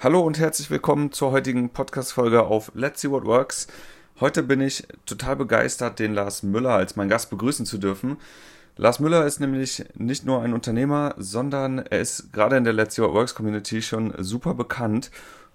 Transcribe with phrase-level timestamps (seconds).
[0.00, 3.66] Hallo und herzlich willkommen zur heutigen Podcast-Folge auf Let's See What Works.
[4.20, 8.16] Heute bin ich total begeistert, den Lars Müller als meinen Gast begrüßen zu dürfen.
[8.76, 12.94] Lars Müller ist nämlich nicht nur ein Unternehmer, sondern er ist gerade in der Let's
[12.94, 15.10] See What Works Community schon super bekannt,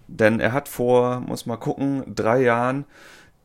[0.09, 2.83] denn er hat vor, muss mal gucken, drei Jahren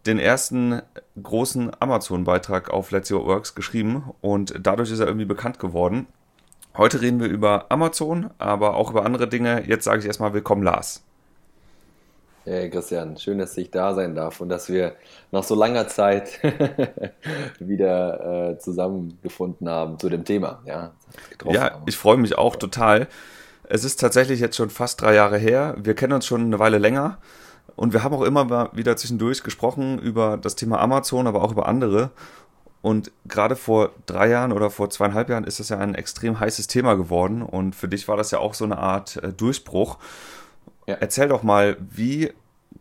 [0.04, 0.82] den ersten
[1.22, 6.08] großen Amazon-Beitrag auf Let's See What Works geschrieben und dadurch ist er irgendwie bekannt geworden.
[6.78, 9.64] Heute reden wir über Amazon, aber auch über andere Dinge.
[9.66, 11.02] Jetzt sage ich erstmal willkommen, Lars.
[12.44, 14.94] Hey Christian, schön, dass ich da sein darf und dass wir
[15.32, 16.38] nach so langer Zeit
[17.58, 20.62] wieder äh, zusammengefunden haben zu dem Thema.
[20.66, 20.92] Ja,
[21.46, 23.08] ja ich freue mich auch total.
[23.64, 25.74] Es ist tatsächlich jetzt schon fast drei Jahre her.
[25.82, 27.18] Wir kennen uns schon eine Weile länger
[27.74, 31.66] und wir haben auch immer wieder zwischendurch gesprochen über das Thema Amazon, aber auch über
[31.66, 32.12] andere.
[32.88, 36.68] Und gerade vor drei Jahren oder vor zweieinhalb Jahren ist das ja ein extrem heißes
[36.68, 37.42] Thema geworden.
[37.42, 39.98] Und für dich war das ja auch so eine Art äh, Durchbruch.
[40.86, 40.94] Ja.
[40.94, 42.32] Erzähl doch mal, wie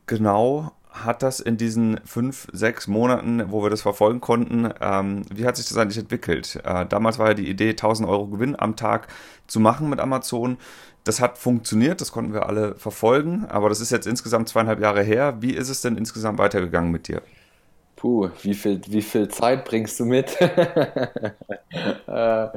[0.06, 5.46] genau hat das in diesen fünf, sechs Monaten, wo wir das verfolgen konnten, ähm, wie
[5.46, 6.58] hat sich das eigentlich entwickelt?
[6.64, 9.10] Äh, damals war ja die Idee, 1000 Euro Gewinn am Tag
[9.46, 10.58] zu machen mit Amazon.
[11.04, 15.04] Das hat funktioniert, das konnten wir alle verfolgen, aber das ist jetzt insgesamt zweieinhalb Jahre
[15.04, 15.42] her.
[15.42, 17.22] Wie ist es denn insgesamt weitergegangen mit dir?
[17.98, 20.40] Puh, wie viel, wie viel Zeit bringst du mit?
[22.08, 22.48] äh,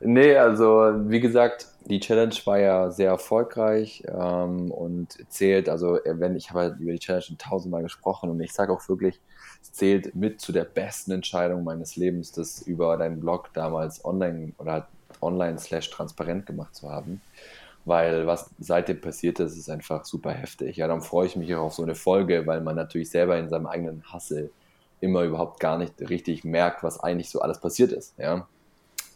[0.00, 6.36] nee, also wie gesagt, die Challenge war ja sehr erfolgreich ähm, und zählt, also wenn
[6.36, 9.20] ich habe halt über die Challenge schon tausendmal gesprochen und ich sage auch wirklich,
[9.60, 14.52] es zählt mit zu der besten Entscheidung meines Lebens, das über deinen Blog damals online
[14.56, 14.88] oder
[15.20, 17.20] online slash transparent gemacht zu haben
[17.84, 20.76] weil was seitdem passiert ist, ist einfach super heftig.
[20.76, 23.48] Ja, dann freue ich mich auch auf so eine Folge, weil man natürlich selber in
[23.48, 24.52] seinem eigenen Hassel
[25.02, 28.18] immer überhaupt gar nicht richtig merkt, was eigentlich so alles passiert ist.
[28.18, 28.46] Ja?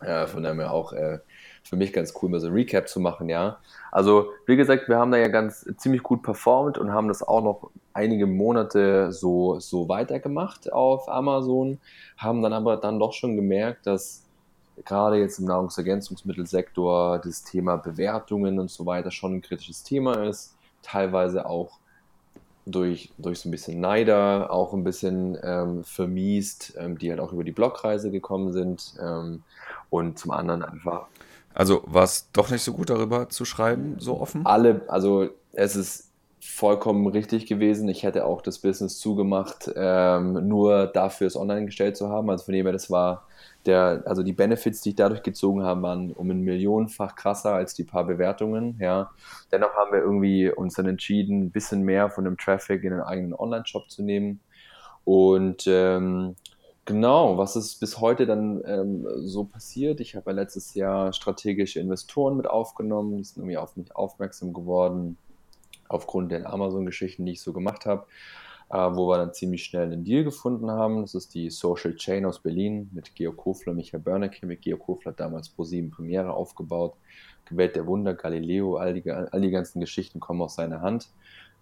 [0.00, 1.20] Äh, von daher auch äh,
[1.62, 3.58] für mich ganz cool, mal so ein Recap zu machen, ja.
[3.90, 7.42] Also, wie gesagt, wir haben da ja ganz ziemlich gut performt und haben das auch
[7.42, 11.78] noch einige Monate so, so weitergemacht auf Amazon,
[12.18, 14.24] haben dann aber dann doch schon gemerkt, dass
[14.84, 20.56] gerade jetzt im Nahrungsergänzungsmittelsektor das Thema Bewertungen und so weiter schon ein kritisches Thema ist,
[20.82, 21.78] teilweise auch
[22.66, 27.32] durch, durch so ein bisschen Neider auch ein bisschen ähm, vermiest, ähm, die halt auch
[27.32, 29.42] über die Blogreise gekommen sind ähm,
[29.88, 31.06] und zum anderen einfach.
[31.54, 34.44] Also war es doch nicht so gut darüber zu schreiben, so offen?
[34.44, 36.10] Alle, also es ist
[36.40, 37.88] vollkommen richtig gewesen.
[37.88, 42.28] Ich hätte auch das Business zugemacht, ähm, nur dafür es online gestellt zu haben.
[42.30, 43.26] Also von dem her, das war
[43.66, 47.74] der, also die Benefits, die ich dadurch gezogen habe, waren um ein Millionenfach krasser als
[47.74, 48.78] die paar Bewertungen.
[48.80, 49.10] Ja.
[49.52, 53.00] Dennoch haben wir irgendwie uns dann entschieden, ein bisschen mehr von dem Traffic in den
[53.00, 54.40] eigenen Online-Shop zu nehmen.
[55.04, 56.36] Und ähm,
[56.84, 60.00] genau, was ist bis heute dann ähm, so passiert?
[60.00, 64.52] Ich habe ja letztes Jahr strategische Investoren mit aufgenommen, die sind irgendwie auf mich aufmerksam
[64.52, 65.16] geworden,
[65.88, 68.06] aufgrund der Amazon-Geschichten, die ich so gemacht habe
[68.68, 71.02] wo wir dann ziemlich schnell einen Deal gefunden haben.
[71.02, 74.44] Das ist die Social Chain aus Berlin mit Georg Kofler, Michael Börnecke.
[74.46, 76.94] Mit Georg Kofler hat damals Pro7 Premiere aufgebaut.
[77.44, 81.10] Gewählt der Wunder, Galileo, all die, all die ganzen Geschichten kommen aus seiner Hand.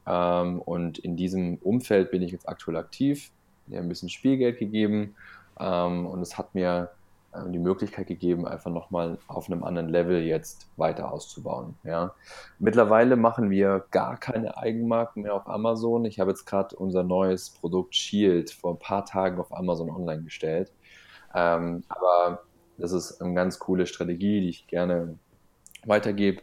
[0.07, 3.31] Ähm, und in diesem Umfeld bin ich jetzt aktuell aktiv.
[3.71, 5.15] Hat ein bisschen Spielgeld gegeben
[5.59, 7.04] ähm, und es hat mir äh,
[7.49, 11.75] die Möglichkeit gegeben, einfach nochmal auf einem anderen Level jetzt weiter auszubauen.
[11.83, 12.15] Ja.
[12.59, 16.05] Mittlerweile machen wir gar keine Eigenmarken mehr auf Amazon.
[16.05, 20.23] Ich habe jetzt gerade unser neues Produkt Shield vor ein paar Tagen auf Amazon online
[20.23, 20.73] gestellt.
[21.35, 22.43] Ähm, aber
[22.79, 25.19] das ist eine ganz coole Strategie, die ich gerne
[25.85, 26.41] weitergebe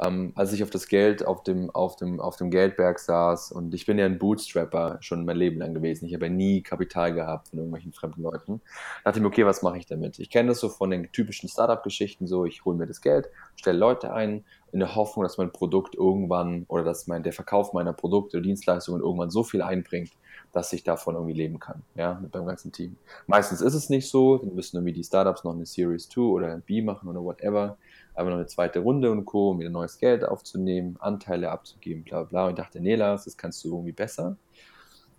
[0.00, 3.74] ähm, als ich auf das Geld auf dem, auf, dem, auf dem Geldberg saß und
[3.74, 6.06] ich bin ja ein Bootstrapper schon mein Leben lang gewesen.
[6.06, 8.60] Ich habe ja nie Kapital gehabt von irgendwelchen fremden Leuten.
[9.04, 10.18] Da dachte ich mir, okay, was mache ich damit?
[10.18, 13.78] Ich kenne das so von den typischen Startup-Geschichten so, ich hole mir das Geld, stelle
[13.78, 17.92] Leute ein, in der Hoffnung, dass mein Produkt irgendwann oder dass mein, der Verkauf meiner
[17.92, 20.10] Produkte oder Dienstleistungen irgendwann so viel einbringt,
[20.52, 22.96] dass ich davon irgendwie leben kann, ja, mit meinem ganzen Team.
[23.28, 26.52] Meistens ist es nicht so, dann müssen irgendwie die Startups noch eine Series 2 oder
[26.52, 27.76] ein B machen oder whatever
[28.14, 32.22] aber noch eine zweite Runde und Co., um wieder neues Geld aufzunehmen, Anteile abzugeben, bla
[32.22, 32.44] bla.
[32.44, 34.36] Und ich dachte, nee, Lars, das kannst du irgendwie besser.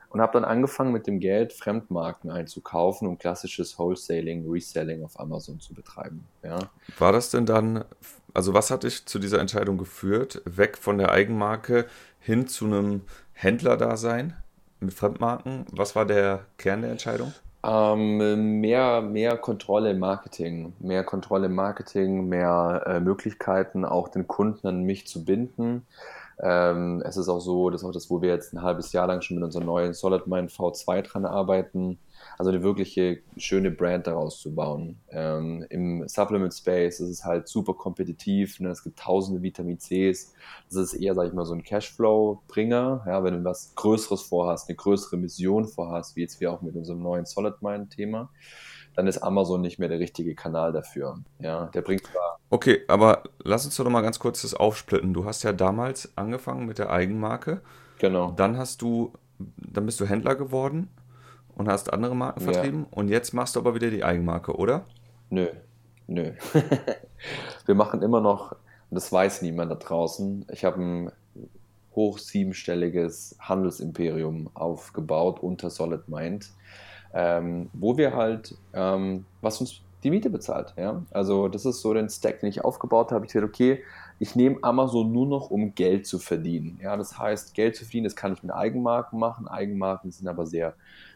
[0.09, 5.59] Und habe dann angefangen, mit dem Geld Fremdmarken einzukaufen, um klassisches Wholesaling, Reselling auf Amazon
[5.59, 6.25] zu betreiben.
[6.42, 6.57] Ja.
[6.97, 7.83] War das denn dann,
[8.33, 11.86] also was hat dich zu dieser Entscheidung geführt, weg von der Eigenmarke
[12.19, 13.01] hin zu einem
[13.33, 14.38] Händlerdasein
[14.80, 15.65] mit Fremdmarken?
[15.71, 17.33] Was war der Kern der Entscheidung?
[17.67, 24.27] Ähm, mehr, mehr Kontrolle im Marketing, mehr Kontrolle im Marketing, mehr äh, Möglichkeiten, auch den
[24.27, 25.88] Kunden an mich zu binden.
[26.40, 29.22] Ähm, es ist auch so, dass auch das, wo wir jetzt ein halbes Jahr lang
[29.22, 31.98] schon mit unserem neuen Solid Mind V2 dran arbeiten,
[32.38, 34.98] also eine wirkliche schöne Brand daraus zu bauen.
[35.10, 38.70] Ähm, Im Supplement Space ist es halt super kompetitiv, ne?
[38.70, 40.34] es gibt tausende Vitamin Cs.
[40.70, 43.04] Das ist eher, sag ich mal, so ein Cashflow-Bringer.
[43.06, 46.76] Ja, wenn du was Größeres vorhast, eine größere Mission vorhast, wie jetzt wir auch mit
[46.76, 48.30] unserem neuen Solid Mind-Thema,
[48.95, 51.19] dann ist Amazon nicht mehr der richtige Kanal dafür.
[51.39, 52.39] Ja, der bringt zwar.
[52.50, 55.13] Okay, aber lass uns doch mal ganz kurz das aufsplitten.
[55.13, 57.62] Du hast ja damals angefangen mit der Eigenmarke.
[58.00, 58.31] Genau.
[58.31, 60.89] Dann hast du, dann bist du Händler geworden
[61.56, 62.53] und hast andere Marken Ja.
[62.53, 64.86] vertrieben und jetzt machst du aber wieder die Eigenmarke, oder?
[65.30, 65.48] Nö,
[66.07, 66.31] nö.
[67.65, 71.12] wir machen immer noch, und das weiß niemand da draußen, ich habe ein
[71.95, 76.50] hoch siebenstelliges Handelsimperium aufgebaut unter Solid Mind,
[77.15, 80.73] ähm, wo wir halt, ähm, was uns die Miete bezahlt.
[80.77, 81.01] Ja?
[81.12, 83.25] Also das ist so den Stack, den ich aufgebaut habe.
[83.25, 83.81] Ich gesagt, okay,
[84.19, 86.77] ich nehme Amazon nur noch, um Geld zu verdienen.
[86.83, 86.95] Ja?
[86.97, 89.47] Das heißt, Geld zu verdienen, das kann ich mit Eigenmarken machen.
[89.47, 90.75] Eigenmarken sind aber sehr,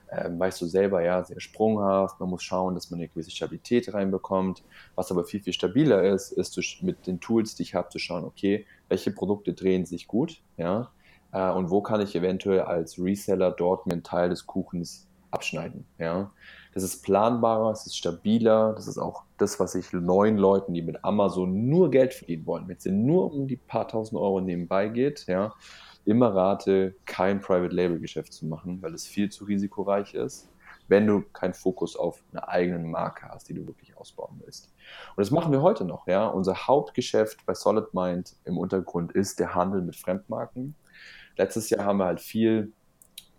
[0.10, 2.20] ähm, weißt du selber, ja, sehr sprunghaft.
[2.20, 4.64] Man muss schauen, dass man eine gewisse Stabilität reinbekommt.
[4.96, 8.00] Was aber viel, viel stabiler ist, ist zu, mit den Tools, die ich habe, zu
[8.00, 10.90] schauen, okay, welche Produkte drehen sich gut, ja,
[11.32, 15.86] äh, und wo kann ich eventuell als Reseller dort mir einen Teil des Kuchens abschneiden,
[15.98, 16.32] ja.
[16.74, 20.82] Das ist planbarer, es ist stabiler, das ist auch das, was ich neuen Leuten, die
[20.82, 24.88] mit Amazon nur Geld verdienen wollen, wenn es nur um die paar tausend Euro nebenbei
[24.88, 25.54] geht, ja,
[26.06, 30.50] immer rate, kein Private Label Geschäft zu machen, weil es viel zu risikoreich ist,
[30.88, 34.74] wenn du keinen Fokus auf eine eigene Marke hast, die du wirklich ausbauen willst.
[35.16, 36.28] Und das machen wir heute noch, ja.
[36.28, 40.76] Unser Hauptgeschäft bei Solid Mind im Untergrund ist der Handel mit Fremdmarken.
[41.38, 42.74] Letztes Jahr haben wir halt viel,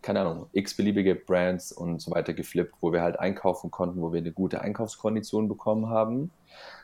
[0.02, 4.18] keine Ahnung, x-beliebige Brands und so weiter geflippt, wo wir halt einkaufen konnten, wo wir
[4.18, 6.30] eine gute Einkaufskondition bekommen haben.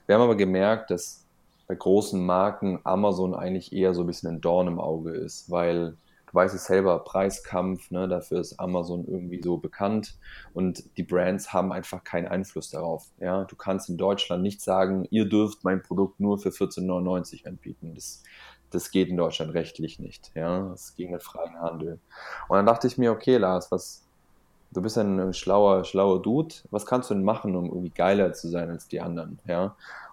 [0.06, 1.24] Wir haben aber gemerkt, dass
[1.66, 5.96] bei großen Marken Amazon eigentlich eher so ein bisschen ein Dorn im Auge ist, weil
[6.26, 10.16] du weißt es selber, Preiskampf, ne, dafür ist Amazon irgendwie so bekannt
[10.54, 13.10] und die Brands haben einfach keinen Einfluss darauf.
[13.18, 17.92] Ja, du kannst in Deutschland nicht sagen, ihr dürft mein Produkt nur für 14,99 anbieten.
[17.94, 18.22] Das,
[18.70, 20.30] das geht in Deutschland rechtlich nicht.
[20.34, 21.98] Ja, das ist gegen den freien Handel.
[22.48, 24.02] Und dann dachte ich mir, okay, Lars, was,
[24.72, 28.48] du bist ein schlauer, schlauer Dude, was kannst du denn machen, um irgendwie geiler zu
[28.48, 29.38] sein als die anderen?
[29.46, 29.64] Ja,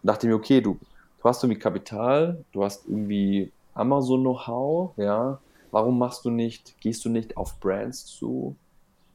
[0.02, 0.80] und dachte mir, okay, du,
[1.20, 5.40] du hast irgendwie Kapital, du hast irgendwie Amazon-Know-how, ja,
[5.72, 8.56] warum machst du nicht, gehst du nicht auf Brands zu,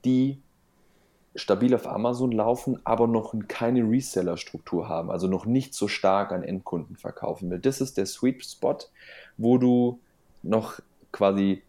[0.05, 0.39] die
[1.35, 6.43] stabil auf Amazon laufen, aber noch keine Reseller-Struktur haben, also noch nicht so stark an
[6.43, 7.51] Endkunden verkaufen.
[7.51, 8.79] Weil das ist der Sweet Spot,
[9.37, 10.01] wo du
[10.43, 10.81] noch
[11.13, 11.63] quasi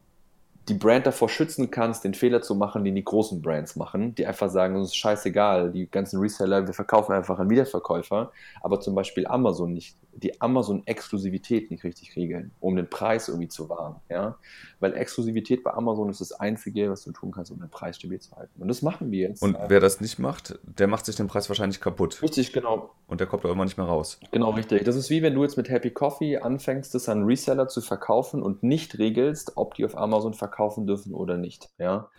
[0.70, 4.26] die Brand davor schützen kannst, den Fehler zu machen, den die großen Brands machen, die
[4.26, 8.32] einfach sagen, uns ist scheißegal, die ganzen Reseller, wir verkaufen einfach an Wiederverkäufer,
[8.62, 13.70] aber zum Beispiel Amazon nicht, die Amazon-Exklusivität nicht richtig regeln, um den Preis irgendwie zu
[13.70, 14.38] wahren, ja,
[14.80, 18.20] weil Exklusivität bei Amazon ist das Einzige, was du tun kannst, um den Preis stabil
[18.20, 18.62] zu halten.
[18.62, 19.42] Und das machen wir jetzt.
[19.42, 22.22] Und wer das nicht macht, der macht sich den Preis wahrscheinlich kaputt.
[22.22, 22.92] Richtig, genau.
[23.08, 24.20] Und der kommt auch immer nicht mehr raus.
[24.32, 24.84] Genau, richtig.
[24.84, 28.42] Das ist wie wenn du jetzt mit Happy Coffee anfängst, das an Reseller zu verkaufen
[28.42, 31.70] und nicht regelst, ob die auf Amazon verkaufen dürfen oder nicht.
[31.78, 32.10] Ja.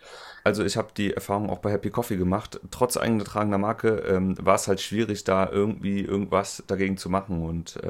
[0.43, 2.59] Also ich habe die Erfahrung auch bei Happy Coffee gemacht.
[2.71, 7.45] Trotz eingetragener Marke ähm, war es halt schwierig, da irgendwie irgendwas dagegen zu machen.
[7.45, 7.87] Und äh,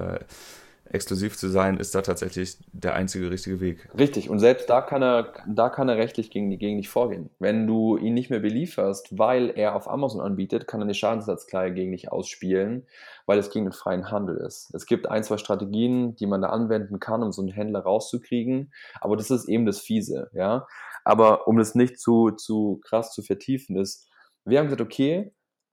[0.91, 3.89] exklusiv zu sein, ist da tatsächlich der einzige richtige Weg.
[3.97, 4.29] Richtig.
[4.29, 7.29] Und selbst da kann er, da kann er rechtlich gegen, gegen dich vorgehen.
[7.39, 11.73] Wenn du ihn nicht mehr belieferst, weil er auf Amazon anbietet, kann er eine Schadensersatzklage
[11.73, 12.87] gegen dich ausspielen,
[13.25, 14.73] weil es gegen den freien Handel ist.
[14.73, 18.73] Es gibt ein, zwei Strategien, die man da anwenden kann, um so einen Händler rauszukriegen.
[18.99, 20.67] Aber das ist eben das Fiese, ja.
[21.03, 24.07] Aber um das nicht zu, zu krass zu vertiefen, ist,
[24.45, 25.31] wir haben gesagt, okay,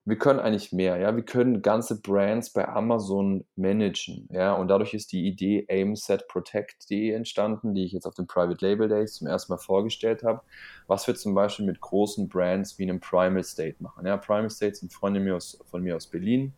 [0.08, 4.94] wir können eigentlich mehr, ja, wir können ganze Brands bei Amazon managen, ja, und dadurch
[4.94, 9.52] ist die Idee aimsetprotect.de entstanden, die ich jetzt auf den Private Label Days zum ersten
[9.52, 10.40] Mal vorgestellt habe,
[10.86, 14.76] was wir zum Beispiel mit großen Brands wie einem Primal State machen, ja, Primal State
[14.76, 15.20] sind Freunde
[15.66, 16.54] von mir aus Berlin,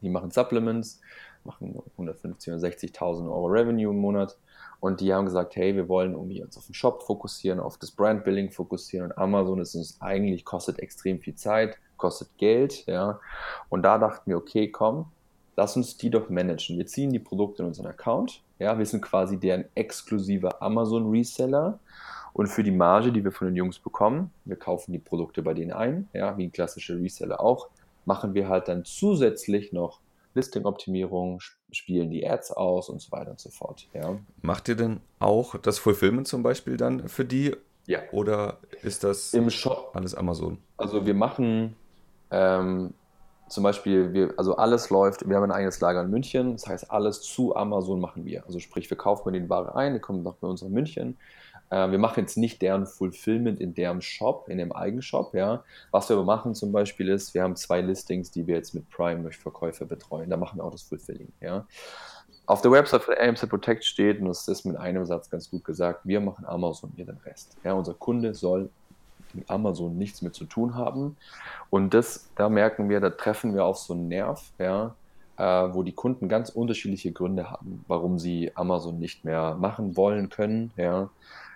[0.00, 1.02] die machen Supplements,
[1.44, 4.38] machen 150.000 oder 60.000 Euro Revenue im Monat.
[4.80, 7.90] Und die haben gesagt, hey, wir wollen irgendwie uns auf den Shop fokussieren, auf das
[7.90, 9.10] Brandbuilding fokussieren.
[9.10, 13.20] Und Amazon ist uns eigentlich, kostet extrem viel Zeit, kostet Geld, ja.
[13.68, 15.06] Und da dachten wir, okay, komm,
[15.56, 16.78] lass uns die doch managen.
[16.78, 21.78] Wir ziehen die Produkte in unseren Account, ja, wir sind quasi deren exklusiver Amazon-Reseller
[22.32, 25.54] und für die Marge, die wir von den Jungs bekommen, wir kaufen die Produkte bei
[25.54, 27.68] denen ein, ja, wie ein klassischer Reseller auch,
[28.04, 30.00] machen wir halt dann zusätzlich noch
[30.34, 31.40] Listing-Optimierung,
[31.72, 33.88] spielen die Ads aus und so weiter und so fort.
[33.92, 34.18] Ja.
[34.42, 37.56] Macht ihr denn auch das Fulfillment zum Beispiel dann für die?
[37.86, 38.00] Ja.
[38.12, 40.58] Oder ist das Im Shop, alles Amazon?
[40.76, 41.74] also wir machen
[42.30, 42.94] ähm,
[43.48, 46.90] zum Beispiel, wir, also alles läuft, wir haben ein eigenes Lager in München, das heißt,
[46.90, 48.44] alles zu Amazon machen wir.
[48.46, 51.16] Also sprich, wir kaufen die Ware ein, die kommt noch bei uns in München.
[51.70, 55.64] Äh, wir machen jetzt nicht deren Fulfillment in deren Shop, in dem Eigenshop, ja.
[55.90, 58.88] Was wir aber machen zum Beispiel ist, wir haben zwei Listings, die wir jetzt mit
[58.90, 60.30] Prime durch Verkäufer betreuen.
[60.30, 61.66] Da machen wir auch das Fulfilling, ja.
[62.46, 65.64] Auf der Website von AMC Protect steht, und das ist mit einem Satz ganz gut
[65.64, 67.56] gesagt, wir machen Amazon, ihr den Rest.
[67.62, 68.70] Ja, unser Kunde soll
[69.46, 71.16] Amazon nichts mehr zu tun haben.
[71.70, 74.94] Und das, da merken wir, da treffen wir auf so einen Nerv, ja,
[75.36, 80.28] äh, wo die Kunden ganz unterschiedliche Gründe haben, warum sie Amazon nicht mehr machen wollen
[80.28, 80.72] können.
[80.76, 81.10] Ja.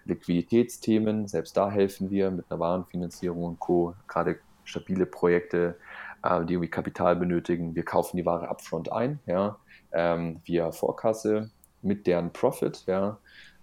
[0.04, 3.94] Liquiditätsthemen, selbst da helfen wir mit einer Warenfinanzierung und Co.
[4.08, 5.76] Gerade stabile Projekte,
[6.22, 7.74] äh, die irgendwie Kapital benötigen.
[7.74, 9.56] Wir kaufen die Ware upfront ein, ja,
[9.92, 11.50] ähm, via Vorkasse
[11.82, 13.18] mit deren Profit, ja,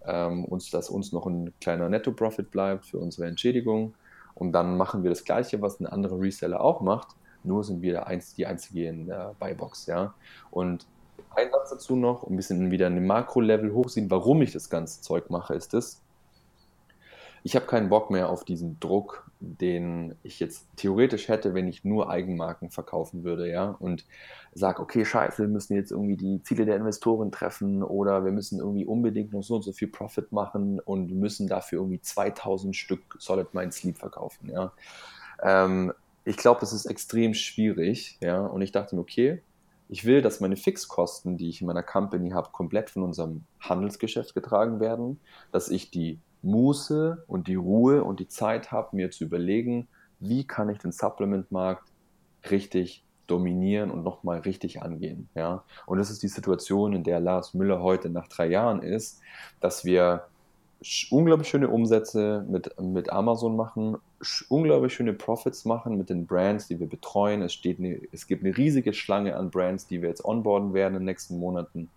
[0.05, 3.93] ähm, uns, dass uns noch ein kleiner Netto-Profit bleibt für unsere Entschädigung.
[4.35, 7.09] Und dann machen wir das Gleiche, was ein anderer Reseller auch macht,
[7.43, 9.85] nur sind wir die Einzige in der Buybox.
[9.85, 10.13] Ja?
[10.51, 10.85] Und
[11.35, 15.01] ein Satz dazu noch, um ein bisschen wieder ein Makro-Level hochziehen, warum ich das ganze
[15.01, 16.01] Zeug mache, ist das,
[17.43, 21.86] ich habe keinen Bock mehr auf diesen Druck, den ich jetzt theoretisch hätte, wenn ich
[21.86, 24.05] nur Eigenmarken verkaufen würde, ja, und
[24.53, 28.60] sage, okay, scheiße, wir müssen jetzt irgendwie die Ziele der Investoren treffen oder wir müssen
[28.60, 33.15] irgendwie unbedingt noch so und so viel Profit machen und müssen dafür irgendwie 2000 Stück
[33.19, 34.74] Solid Mind Sleep verkaufen, ja.
[35.41, 35.93] Ähm,
[36.25, 39.41] ich glaube, das ist extrem schwierig, ja, und ich dachte mir, okay,
[39.91, 44.36] ich will, dass meine Fixkosten, die ich in meiner Company habe, komplett von unserem Handelsgeschäft
[44.36, 45.19] getragen werden,
[45.51, 49.88] dass ich die Muße und die Ruhe und die Zeit habe, mir zu überlegen,
[50.19, 51.89] wie kann ich den Supplement-Markt
[52.50, 55.29] richtig dominieren und nochmal richtig angehen.
[55.36, 55.63] Ja?
[55.86, 59.22] Und das ist die Situation, in der Lars Müller heute nach drei Jahren ist,
[59.60, 60.25] dass wir
[61.10, 63.98] unglaublich schöne Umsätze mit, mit Amazon machen,
[64.48, 67.41] unglaublich schöne Profits machen mit den Brands, die wir betreuen.
[67.41, 70.96] Es, steht eine, es gibt eine riesige Schlange an Brands, die wir jetzt onboarden werden
[70.96, 71.89] in den nächsten Monaten.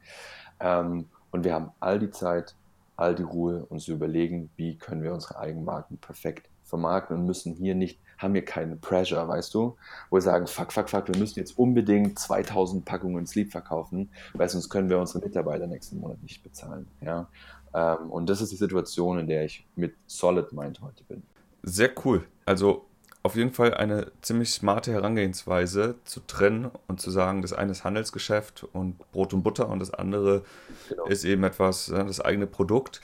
[0.61, 2.55] Ähm, und wir haben all die Zeit,
[2.97, 7.55] all die Ruhe, uns zu überlegen, wie können wir unsere Eigenmarken perfekt vermarkten und müssen
[7.55, 9.77] hier nicht, haben hier keinen Pressure, weißt du,
[10.11, 14.49] wo wir sagen, fuck, fuck, fuck, wir müssen jetzt unbedingt 2000 Packungen Sleep verkaufen, weil
[14.49, 17.29] sonst können wir unsere Mitarbeiter nächsten Monat nicht bezahlen, ja.
[17.75, 21.23] Ähm, und das ist die Situation, in der ich mit Solid Mind heute bin.
[21.63, 22.27] Sehr cool.
[22.45, 22.87] Also
[23.23, 27.85] auf jeden Fall eine ziemlich smarte Herangehensweise zu trennen und zu sagen, das eine ist
[27.85, 30.43] Handelsgeschäft und Brot und Butter und das andere
[30.88, 31.07] genau.
[31.07, 33.00] ist eben etwas, das eigene Produkt.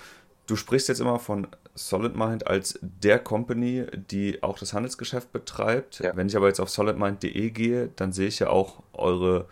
[0.46, 6.00] Du sprichst jetzt immer von Solid Mind als der Company, die auch das Handelsgeschäft betreibt.
[6.00, 6.16] Ja.
[6.16, 9.46] Wenn ich aber jetzt auf solidmind.de gehe, dann sehe ich ja auch eure,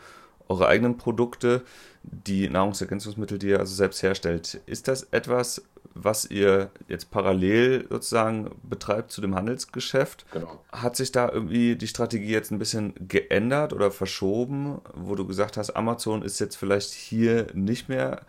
[0.49, 1.63] eure eigenen Produkte,
[2.03, 4.61] die Nahrungsergänzungsmittel, die ihr also selbst herstellt.
[4.67, 5.63] Ist das etwas,
[6.03, 10.27] was ihr jetzt parallel sozusagen betreibt zu dem Handelsgeschäft.
[10.33, 10.61] Genau.
[10.71, 15.57] Hat sich da irgendwie die Strategie jetzt ein bisschen geändert oder verschoben, wo du gesagt
[15.57, 18.23] hast, Amazon ist jetzt vielleicht hier nicht mehr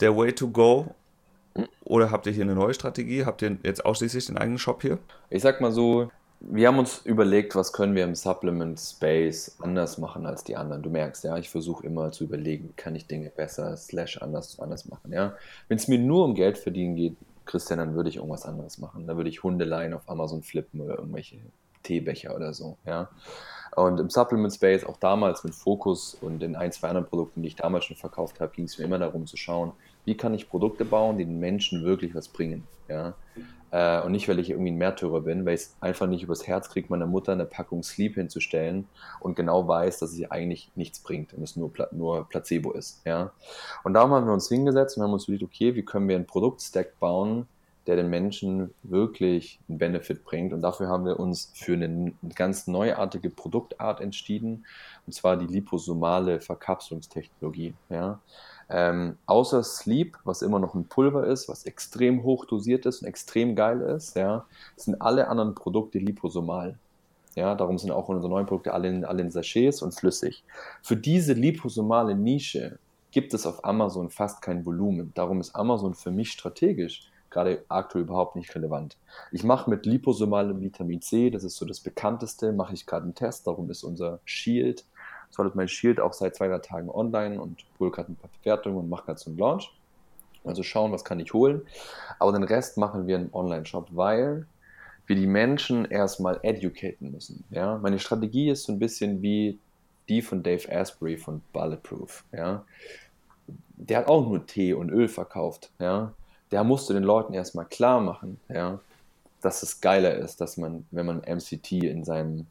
[0.00, 0.94] der Way to go?
[1.84, 3.24] Oder habt ihr hier eine neue Strategie?
[3.24, 4.98] Habt ihr jetzt ausschließlich den eigenen Shop hier?
[5.28, 9.98] Ich sag mal so, wir haben uns überlegt, was können wir im Supplement Space anders
[9.98, 10.82] machen als die anderen.
[10.82, 14.88] Du merkst, ja, ich versuche immer zu überlegen, kann ich Dinge besser, slash anders, anders
[14.88, 15.34] machen, ja.
[15.66, 19.06] Wenn es mir nur um Geld verdienen geht, Christian, dann würde ich irgendwas anderes machen.
[19.06, 21.38] Da würde ich Hundeleien auf Amazon flippen oder irgendwelche
[21.82, 23.08] Teebecher oder so, ja.
[23.74, 27.48] Und im Supplement Space, auch damals mit Fokus und den ein, zwei anderen Produkten, die
[27.48, 29.72] ich damals schon verkauft habe, ging es mir immer darum zu schauen,
[30.04, 33.14] wie kann ich Produkte bauen, die den Menschen wirklich was bringen, ja.
[33.70, 36.46] Äh, und nicht, weil ich irgendwie ein Märtyrer bin, weil ich es einfach nicht übers
[36.46, 38.86] Herz kriege, meiner Mutter eine Packung Sleep hinzustellen
[39.20, 43.02] und genau weiß, dass sie eigentlich nichts bringt und es nur, nur Placebo ist.
[43.04, 43.32] Ja?
[43.84, 46.26] Und darum haben wir uns hingesetzt und haben uns überlegt, okay, wie können wir einen
[46.26, 47.46] Produktstack bauen,
[47.88, 50.52] der den Menschen wirklich einen Benefit bringt.
[50.52, 54.66] Und dafür haben wir uns für eine ganz neuartige Produktart entschieden,
[55.06, 57.72] und zwar die liposomale Verkapselungstechnologie.
[57.88, 58.20] Ja?
[58.70, 63.08] Ähm, außer Sleep, was immer noch ein Pulver ist, was extrem hoch dosiert ist und
[63.08, 64.44] extrem geil ist, ja,
[64.76, 66.78] sind alle anderen Produkte liposomal.
[67.34, 70.44] Ja, darum sind auch unsere neuen Produkte alle in, alle in Sachets und flüssig.
[70.82, 72.78] Für diese liposomale Nische
[73.10, 75.12] gibt es auf Amazon fast kein Volumen.
[75.14, 78.96] Darum ist Amazon für mich strategisch gerade aktuell überhaupt nicht relevant.
[79.32, 83.14] Ich mache mit liposomalem Vitamin C, das ist so das bekannteste, mache ich gerade einen
[83.14, 84.84] Test, darum ist unser Shield
[85.30, 88.76] Solid mein Shield auch seit zwei, drei Tagen online und hole gerade ein paar Bewertungen
[88.76, 89.72] und mache gerade so einen Launch.
[90.44, 91.62] Also schauen, was kann ich holen.
[92.18, 94.46] Aber den Rest machen wir im Online-Shop, weil
[95.06, 97.44] wir die Menschen erstmal educaten müssen.
[97.50, 97.78] Ja?
[97.78, 99.58] Meine Strategie ist so ein bisschen wie
[100.08, 102.24] die von Dave Asprey von Bulletproof.
[102.32, 102.64] Ja?
[103.76, 105.70] Der hat auch nur Tee und Öl verkauft.
[105.78, 106.12] Ja?
[106.50, 108.80] Der musste den Leuten erstmal klar machen, ja?
[109.40, 112.46] dass es geiler ist, dass man, wenn man MCT in seinem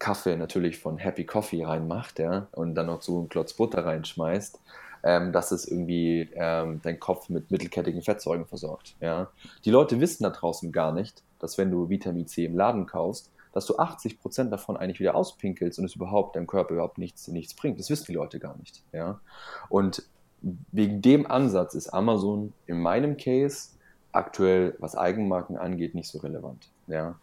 [0.00, 4.58] Kaffee natürlich von Happy Coffee reinmacht, ja, und dann noch so einen Klotz Butter reinschmeißt,
[5.04, 9.30] ähm, dass es irgendwie ähm, deinen Kopf mit mittelkettigen Fettsäuren versorgt, ja.
[9.64, 13.30] Die Leute wissen da draußen gar nicht, dass wenn du Vitamin C im Laden kaufst,
[13.52, 17.54] dass du 80% davon eigentlich wieder auspinkelst und es überhaupt deinem Körper überhaupt nichts, nichts
[17.54, 17.78] bringt.
[17.78, 19.20] Das wissen die Leute gar nicht, ja.
[19.68, 20.02] Und
[20.72, 23.70] wegen dem Ansatz ist Amazon in meinem Case
[24.12, 26.68] aktuell, was Eigenmarken angeht, nicht so relevant.
[26.86, 27.16] Ja?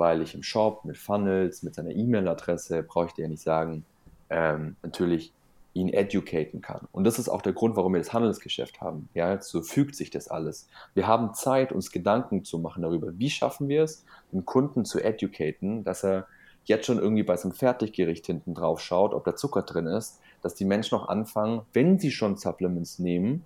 [0.00, 3.84] Weil ich im Shop mit Funnels, mit seiner E-Mail-Adresse, brauche ich dir ja nicht sagen,
[4.30, 5.30] ähm, natürlich
[5.74, 6.88] ihn educaten kann.
[6.90, 9.10] Und das ist auch der Grund, warum wir das Handelsgeschäft haben.
[9.12, 10.70] Ja, so fügt sich das alles.
[10.94, 15.00] Wir haben Zeit, uns Gedanken zu machen darüber, wie schaffen wir es, den Kunden zu
[15.00, 16.26] educaten, dass er
[16.64, 20.54] jetzt schon irgendwie bei seinem Fertiggericht hinten drauf schaut, ob da Zucker drin ist, dass
[20.54, 23.44] die Menschen auch anfangen, wenn sie schon Supplements nehmen,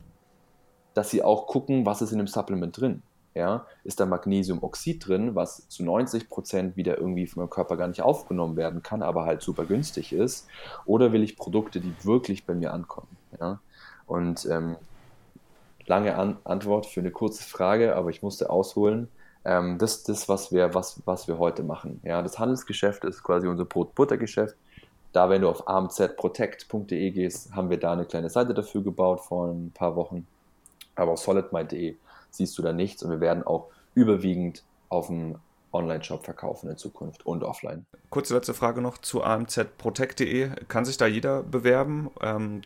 [0.95, 3.03] dass sie auch gucken, was ist in dem Supplement drin.
[3.35, 8.01] Ja, ist da Magnesiumoxid drin, was zu 90 Prozent wieder irgendwie meinem Körper gar nicht
[8.01, 10.47] aufgenommen werden kann, aber halt super günstig ist?
[10.87, 13.09] Oder will ich Produkte, die wirklich bei mir ankommen?
[13.41, 13.59] Ja,
[14.07, 14.77] und ähm,
[15.87, 19.09] lange An Antwort für eine kurze Frage, aber ich musste ausholen.
[19.45, 22.01] Ähm, das ist das, was wir, was, was wir heute machen.
[22.05, 24.57] Ja, das Handelsgeschäft ist quasi unser Brot-Butter-Geschäft.
[25.13, 29.49] Da, wenn du auf amzprotect.de gehst, haben wir da eine kleine Seite dafür gebaut vor
[29.49, 30.27] ein paar Wochen.
[30.97, 31.97] Aber auf solidmind.de
[32.37, 35.37] siehst du da nichts und wir werden auch überwiegend auf dem
[35.73, 37.85] Online-Shop verkaufen in Zukunft und offline.
[38.11, 40.51] Kurze letzte Frage noch zu amzprotect.de.
[40.69, 42.11] Kann sich da jeder bewerben?
[42.23, 42.63] Ähm,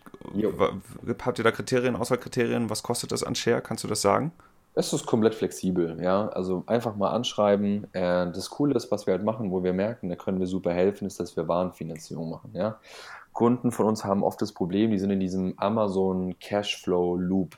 [1.24, 2.70] habt ihr da Kriterien, Auswahlkriterien?
[2.70, 3.62] Was kostet das an Share?
[3.62, 4.32] Kannst du das sagen?
[4.74, 6.28] Es ist komplett flexibel, ja.
[6.28, 7.92] Also einfach mal anschreiben.
[7.94, 10.72] Äh, das Coole ist, was wir halt machen, wo wir merken, da können wir super
[10.72, 12.78] helfen, ist, dass wir Warenfinanzierung machen, ja.
[13.32, 17.56] Kunden von uns haben oft das Problem, die sind in diesem Amazon Cashflow Loop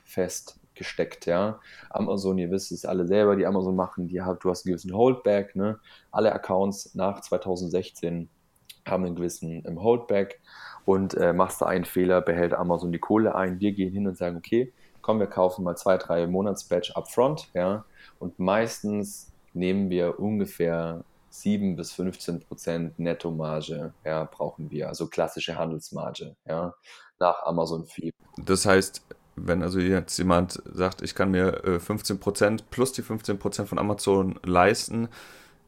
[0.81, 1.59] festgesteckt, ja.
[1.89, 4.93] Amazon, ihr wisst es alle selber, die Amazon machen, die hat, du hast einen gewissen
[4.93, 5.79] Holdback, ne.
[6.11, 8.29] Alle Accounts nach 2016
[8.87, 10.41] haben einen gewissen ähm, Holdback
[10.85, 13.59] und äh, machst du einen Fehler, behält Amazon die Kohle ein.
[13.59, 17.85] Wir gehen hin und sagen, okay, komm, wir kaufen mal zwei, drei Monatsbatch upfront, ja,
[18.19, 25.57] und meistens nehmen wir ungefähr 7 bis 15 Prozent Nettomarge, ja, brauchen wir, also klassische
[25.57, 26.73] Handelsmarge, ja,
[27.19, 28.11] nach Amazon Fee.
[28.43, 29.01] Das heißt,
[29.35, 33.69] wenn also jetzt jemand sagt, ich kann mir 15 äh, Prozent plus die 15 Prozent
[33.69, 35.07] von Amazon leisten,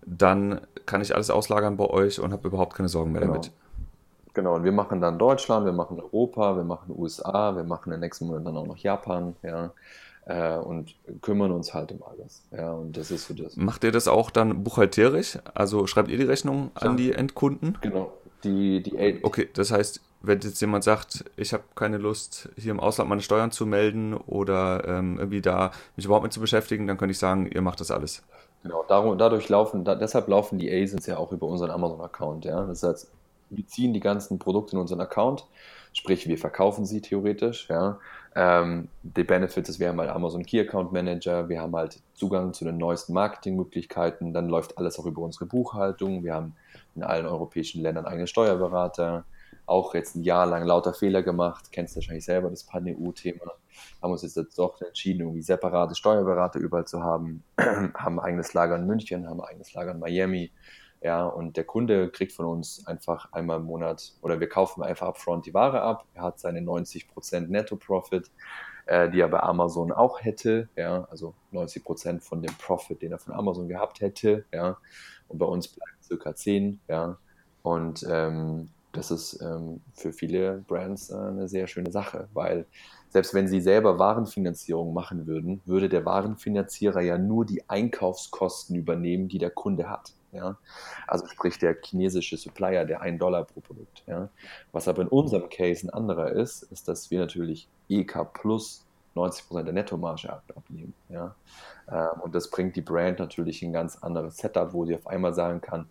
[0.05, 3.33] dann kann ich alles auslagern bei euch und habe überhaupt keine Sorgen mehr genau.
[3.33, 3.51] damit.
[4.33, 7.91] Genau, und wir machen dann Deutschland, wir machen Europa, wir machen USA, wir machen in
[7.91, 9.71] den nächsten Monaten dann auch noch Japan, ja,
[10.25, 12.43] äh, und kümmern uns halt um alles.
[12.51, 13.55] Ja, und das ist so das.
[13.57, 15.37] Macht ihr das auch dann buchhalterisch?
[15.53, 16.89] Also schreibt ihr die Rechnung ja.
[16.89, 17.77] an die Endkunden?
[17.81, 18.13] Genau.
[18.43, 22.79] Die, die, okay, das heißt, wenn jetzt jemand sagt, ich habe keine Lust, hier im
[22.79, 26.97] Ausland meine Steuern zu melden oder ähm, irgendwie da mich überhaupt mit zu beschäftigen, dann
[26.97, 28.23] könnte ich sagen, ihr macht das alles.
[28.63, 32.65] Genau, darum, dadurch laufen, da, deshalb laufen die ASINs ja auch über unseren Amazon-Account, ja.
[32.65, 33.11] Das heißt,
[33.49, 35.45] wir ziehen die ganzen Produkte in unseren Account,
[35.91, 37.67] sprich wir verkaufen sie theoretisch.
[37.69, 37.99] Ja.
[38.33, 42.53] Ähm, die Benefits ist, wir haben halt Amazon Key Account Manager, wir haben halt Zugang
[42.53, 46.55] zu den neuesten Marketingmöglichkeiten, dann läuft alles auch über unsere Buchhaltung, wir haben
[46.95, 49.25] in allen europäischen Ländern eigene Steuerberater,
[49.65, 53.53] auch jetzt ein Jahr lang lauter Fehler gemacht, kennst wahrscheinlich selber das Pan-EU-Thema,
[54.01, 58.75] haben uns jetzt doch entschieden, irgendwie separate Steuerberater überall zu haben, haben ein eigenes Lager
[58.75, 60.51] in München, haben ein eigenes Lager in Miami,
[61.03, 65.07] ja, und der Kunde kriegt von uns einfach einmal im Monat oder wir kaufen einfach
[65.07, 66.05] upfront die Ware ab.
[66.13, 68.31] Er hat seine 90% Netto-Profit,
[68.85, 70.69] äh, die er bei Amazon auch hätte.
[70.77, 74.45] Ja, also 90% von dem Profit, den er von Amazon gehabt hätte.
[74.53, 74.77] Ja,
[75.27, 76.79] und bei uns bleibt circa 10.
[76.87, 77.17] Ja,
[77.63, 82.65] und ähm, das ist ähm, für viele Brands äh, eine sehr schöne Sache, weil
[83.09, 89.27] selbst wenn sie selber Warenfinanzierung machen würden, würde der Warenfinanzierer ja nur die Einkaufskosten übernehmen,
[89.27, 90.13] die der Kunde hat.
[90.31, 90.57] Ja?
[91.07, 94.03] Also sprich der chinesische Supplier, der 1 Dollar pro Produkt.
[94.07, 94.29] Ja?
[94.71, 99.63] Was aber in unserem Case ein anderer ist, ist, dass wir natürlich EK plus 90%
[99.63, 100.93] der Nettomarge abnehmen.
[101.09, 101.35] Ja?
[101.91, 105.07] Ähm, und das bringt die Brand natürlich in ein ganz anderes Setup, wo sie auf
[105.07, 105.87] einmal sagen kann,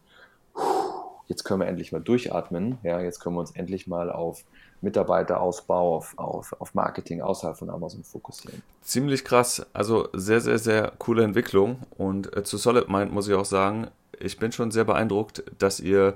[1.27, 4.45] jetzt können wir endlich mal durchatmen, ja, jetzt können wir uns endlich mal auf
[4.81, 8.63] Mitarbeiterausbau, auf, auf, auf Marketing außerhalb von Amazon fokussieren.
[8.83, 13.35] Ziemlich krass, also sehr, sehr, sehr coole Entwicklung und äh, zu Solid Mind muss ich
[13.35, 16.15] auch sagen, ich bin schon sehr beeindruckt, dass ihr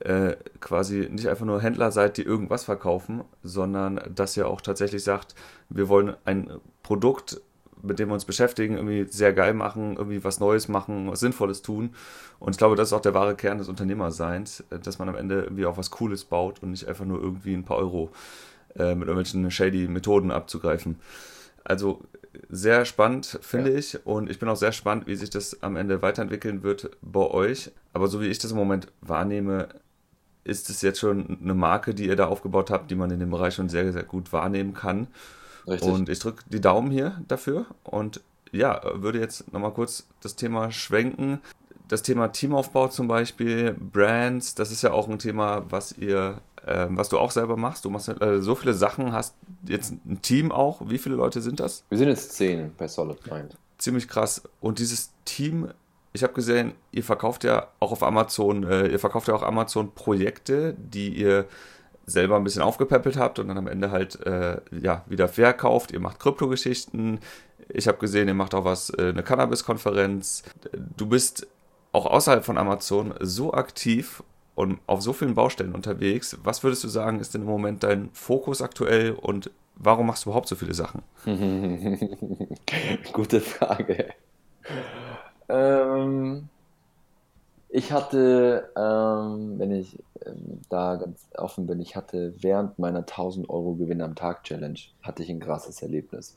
[0.00, 5.02] äh, quasi nicht einfach nur Händler seid, die irgendwas verkaufen, sondern dass ihr auch tatsächlich
[5.02, 5.34] sagt,
[5.68, 6.50] wir wollen ein
[6.82, 7.40] Produkt,
[7.82, 11.62] mit dem wir uns beschäftigen, irgendwie sehr geil machen, irgendwie was Neues machen, was Sinnvolles
[11.62, 11.90] tun.
[12.38, 15.42] Und ich glaube, das ist auch der wahre Kern des Unternehmerseins, dass man am Ende
[15.42, 18.10] irgendwie auch was Cooles baut und nicht einfach nur irgendwie ein paar Euro
[18.76, 20.96] äh, mit irgendwelchen shady Methoden abzugreifen.
[21.64, 22.02] Also
[22.48, 23.78] sehr spannend, finde ja.
[23.78, 24.06] ich.
[24.06, 27.70] Und ich bin auch sehr spannend, wie sich das am Ende weiterentwickeln wird bei euch.
[27.92, 29.68] Aber so wie ich das im Moment wahrnehme,
[30.44, 33.30] ist es jetzt schon eine Marke, die ihr da aufgebaut habt, die man in dem
[33.30, 35.08] Bereich schon sehr, sehr gut wahrnehmen kann.
[35.68, 35.90] Richtig.
[35.90, 38.20] Und ich drücke die Daumen hier dafür und
[38.52, 41.40] ja, würde jetzt nochmal kurz das Thema schwenken.
[41.88, 46.86] Das Thema Teamaufbau zum Beispiel, Brands, das ist ja auch ein Thema, was ihr, äh,
[46.90, 47.84] was du auch selber machst.
[47.84, 49.34] Du machst äh, so viele Sachen, hast
[49.66, 50.82] jetzt ein Team auch.
[50.88, 51.84] Wie viele Leute sind das?
[51.88, 53.56] Wir sind jetzt zehn bei Solid Mind.
[53.78, 54.42] Ziemlich krass.
[54.60, 55.68] Und dieses Team,
[56.12, 59.92] ich habe gesehen, ihr verkauft ja auch auf Amazon, äh, ihr verkauft ja auch Amazon
[59.94, 61.46] Projekte, die ihr
[62.08, 65.92] selber ein bisschen aufgepäppelt habt und dann am Ende halt äh, ja wieder verkauft.
[65.92, 67.20] Ihr macht Kryptogeschichten.
[67.68, 70.42] Ich habe gesehen, ihr macht auch was, äh, eine Cannabis-Konferenz.
[70.96, 71.46] Du bist
[71.92, 74.22] auch außerhalb von Amazon so aktiv
[74.54, 76.36] und auf so vielen Baustellen unterwegs.
[76.42, 80.30] Was würdest du sagen, ist denn im Moment dein Fokus aktuell und warum machst du
[80.30, 81.02] überhaupt so viele Sachen?
[83.12, 84.12] Gute Frage.
[85.48, 86.48] Ähm,
[87.68, 93.48] ich hatte, ähm, wenn ich ähm, da ganz offen bin, ich hatte während meiner 1000
[93.50, 96.36] Euro Gewinn am Tag Challenge, hatte ich ein krasses Erlebnis.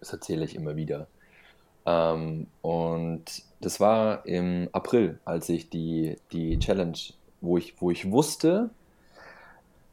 [0.00, 1.06] Das erzähle ich immer wieder.
[1.84, 3.24] Ähm, und
[3.60, 6.98] das war im April, als ich die, die Challenge,
[7.40, 8.70] wo ich, wo ich wusste,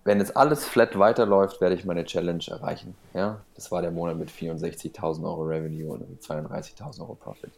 [0.06, 2.95] wenn jetzt alles flat weiterläuft, werde ich meine Challenge erreichen.
[3.13, 3.41] Ja?
[3.56, 7.52] Das war der Monat mit 64.000 Euro Revenue und 32.000 Euro Profit.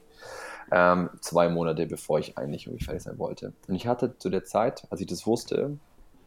[0.71, 3.53] Ähm, zwei Monate bevor ich eigentlich irgendwie fertig sein wollte.
[3.67, 5.77] Und ich hatte zu der Zeit, als ich das wusste,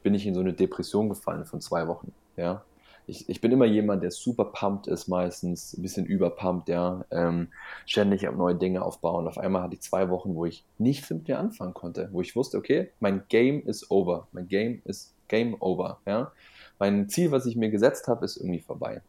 [0.02, 2.12] bin ich in so eine Depression gefallen von zwei Wochen.
[2.36, 2.62] Ja?
[3.06, 7.04] Ich, ich bin immer jemand, der super pumped ist, meistens ein bisschen überpumpt, ja.
[7.10, 7.48] Ähm,
[7.84, 9.26] ständig neue Dinge aufbauen.
[9.28, 12.34] Auf einmal hatte ich zwei Wochen, wo ich nichts mit mir anfangen konnte, wo ich
[12.34, 14.28] wusste, okay, mein Game ist over.
[14.32, 15.98] Mein Game ist Game over.
[16.06, 16.32] Ja?
[16.78, 19.02] Mein Ziel, was ich mir gesetzt habe, ist irgendwie vorbei.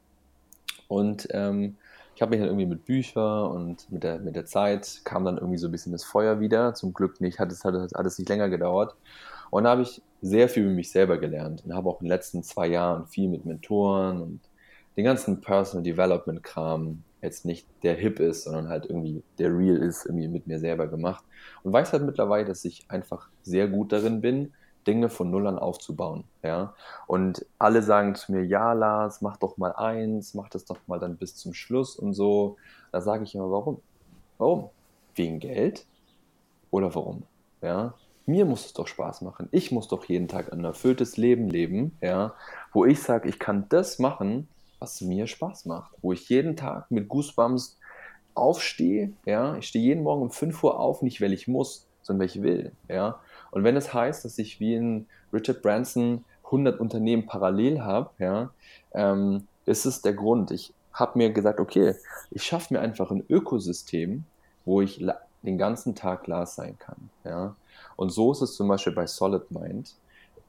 [0.88, 1.77] Und ähm,
[2.15, 5.38] ich habe mich dann irgendwie mit Büchern und mit der, mit der Zeit kam dann
[5.38, 6.73] irgendwie so ein bisschen das Feuer wieder.
[6.73, 8.95] Zum Glück nicht, hat es hat alles nicht länger gedauert.
[9.51, 12.12] Und da habe ich sehr viel über mich selber gelernt und habe auch in den
[12.12, 14.39] letzten zwei Jahren viel mit Mentoren und
[14.95, 19.78] den ganzen Personal Development Kram jetzt nicht der Hip ist, sondern halt irgendwie der Real
[19.78, 21.23] ist, irgendwie mit mir selber gemacht.
[21.63, 24.54] Und weiß halt mittlerweile, dass ich einfach sehr gut darin bin,
[24.88, 26.24] Dinge von Null an aufzubauen.
[26.43, 26.74] Ja?
[27.08, 31.00] Und alle sagen zu mir, ja, Lars, mach doch mal eins, mach das doch mal
[31.00, 32.58] dann bis zum Schluss und so.
[32.91, 33.82] Da sage ich immer, warum?
[34.38, 34.69] Warum?
[35.15, 35.86] Wegen Geld?
[36.71, 37.24] Oder warum?
[37.62, 37.93] Ja?
[38.26, 39.48] Mir muss es doch Spaß machen.
[39.52, 42.34] Ich muss doch jeden Tag ein erfülltes Leben leben, ja,
[42.74, 44.48] wo ich sage, ich kann das machen,
[44.80, 45.91] was mir Spaß macht.
[46.02, 47.78] Wo ich jeden Tag mit Goosebumps
[48.34, 52.21] aufstehe, ja, ich stehe jeden Morgen um 5 Uhr auf, nicht weil ich muss, sondern
[52.21, 53.19] weil ich will, ja.
[53.56, 58.50] Und wenn es heißt, dass ich wie in Richard Branson 100 Unternehmen parallel habe, ja,
[58.94, 60.52] ähm, ist es der Grund.
[60.52, 61.96] Ich habe mir gesagt, okay,
[62.32, 64.26] ich schaffe mir einfach ein Ökosystem,
[64.65, 65.06] wo ich
[65.41, 67.10] den ganzen Tag Lars sein kann.
[67.24, 67.56] Ja.
[67.96, 69.96] Und so ist es zum Beispiel bei Solid Mind.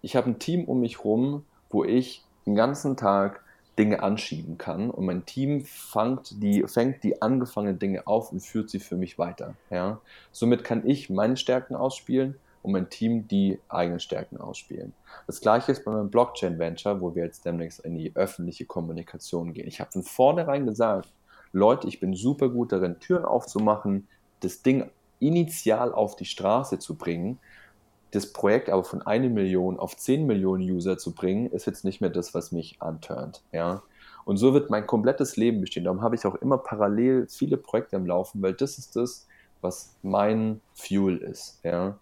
[0.02, 3.40] Ich habe ein Team um mich herum, wo ich den ganzen Tag
[3.78, 8.68] Dinge anschieben kann und mein Team fängt die, fängt die angefangenen Dinge auf und führt
[8.68, 9.54] sie für mich weiter.
[9.70, 10.00] Ja.
[10.32, 12.34] Somit kann ich meine Stärken ausspielen
[12.66, 14.92] und mein Team die eigenen Stärken ausspielen.
[15.28, 19.68] Das gleiche ist bei meinem Blockchain-Venture, wo wir jetzt demnächst in die öffentliche Kommunikation gehen.
[19.68, 21.12] Ich habe von vornherein gesagt,
[21.52, 24.08] Leute, ich bin super gut darin, Türen aufzumachen,
[24.40, 27.38] das Ding initial auf die Straße zu bringen.
[28.10, 32.00] Das Projekt aber von einer Million auf 10 Millionen User zu bringen, ist jetzt nicht
[32.00, 33.44] mehr das, was mich anturnt.
[33.52, 33.84] Ja?
[34.24, 35.84] Und so wird mein komplettes Leben bestehen.
[35.84, 39.28] Darum habe ich auch immer parallel viele Projekte am Laufen, weil das ist das,
[39.60, 41.60] was mein Fuel ist.
[41.62, 41.96] Ja?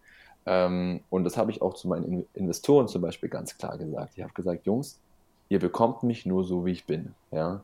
[0.46, 4.14] Ähm, und das habe ich auch zu meinen Investoren zum Beispiel ganz klar gesagt.
[4.16, 5.00] Ich habe gesagt, Jungs,
[5.48, 7.14] ihr bekommt mich nur so, wie ich bin.
[7.30, 7.62] Ja?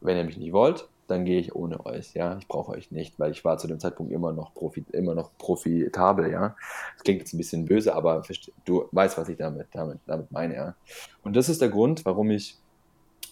[0.00, 2.14] Wenn ihr mich nicht wollt, dann gehe ich ohne euch.
[2.14, 2.36] Ja?
[2.38, 5.30] Ich brauche euch nicht, weil ich war zu dem Zeitpunkt immer noch, profit, immer noch
[5.38, 6.30] profitabel.
[6.30, 6.54] Ja?
[6.94, 8.22] Das klingt jetzt ein bisschen böse, aber
[8.64, 10.54] du weißt, was ich damit, damit, damit meine.
[10.54, 10.74] Ja?
[11.24, 12.58] Und das ist der Grund, warum ich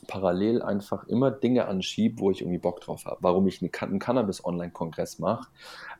[0.06, 3.18] parallel einfach immer Dinge anschiebe, wo ich irgendwie Bock drauf habe.
[3.20, 5.48] Warum ich einen Cannabis-Online-Kongress mache.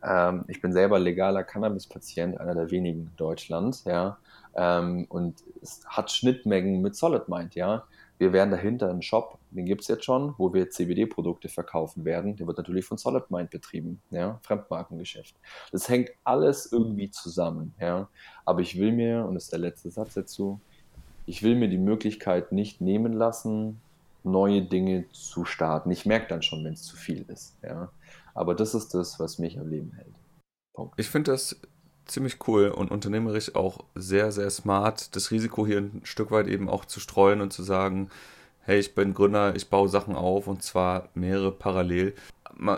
[0.03, 4.19] Ähm, ich bin selber legaler Cannabis-Patient, einer der wenigen in Deutschland, ja.
[4.55, 7.85] Ähm, und es hat Schnittmengen mit Solid Mind, ja.
[8.19, 12.37] Wir werden dahinter einen Shop, den gibt es jetzt schon, wo wir CBD-Produkte verkaufen werden.
[12.37, 15.35] Der wird natürlich von Solid Mind betrieben, ja, Fremdmarkengeschäft.
[15.71, 18.09] Das hängt alles irgendwie zusammen, ja.
[18.47, 20.61] Aber ich will mir, und das ist der letzte Satz dazu,
[21.27, 23.81] ich will mir die Möglichkeit nicht nehmen lassen,
[24.26, 25.90] neue Dinge zu starten.
[25.90, 27.56] Ich merke dann schon, wenn es zu viel ist.
[27.62, 27.90] Ja?
[28.34, 30.14] Aber das ist das, was mich am Leben hält.
[30.74, 31.00] Punkt.
[31.00, 31.56] Ich finde das
[32.04, 36.68] ziemlich cool und unternehmerisch auch sehr, sehr smart, das Risiko hier ein Stück weit eben
[36.68, 38.10] auch zu streuen und zu sagen,
[38.60, 42.14] hey, ich bin Gründer, ich baue Sachen auf und zwar mehrere parallel.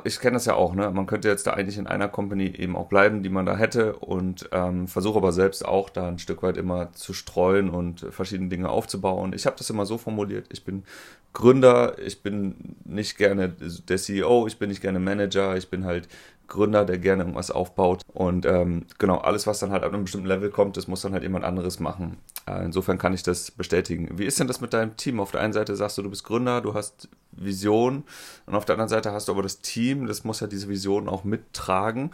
[0.04, 0.90] Ich kenne das ja auch, ne?
[0.90, 3.96] Man könnte jetzt da eigentlich in einer Company eben auch bleiben, die man da hätte
[3.96, 8.48] und ähm, versuche aber selbst auch da ein Stück weit immer zu streuen und verschiedene
[8.48, 9.32] Dinge aufzubauen.
[9.34, 10.84] Ich habe das immer so formuliert, ich bin
[11.32, 16.08] Gründer, ich bin nicht gerne der CEO, ich bin nicht gerne Manager, ich bin halt
[16.48, 18.02] Gründer, der gerne irgendwas aufbaut.
[18.12, 21.12] Und ähm, genau, alles, was dann halt auf einem bestimmten Level kommt, das muss dann
[21.12, 22.16] halt jemand anderes machen.
[22.46, 24.18] Äh, insofern kann ich das bestätigen.
[24.18, 25.20] Wie ist denn das mit deinem Team?
[25.20, 28.04] Auf der einen Seite sagst du, du bist Gründer, du hast Vision
[28.46, 31.08] und auf der anderen Seite hast du aber das Team, das muss ja diese Vision
[31.08, 32.10] auch mittragen.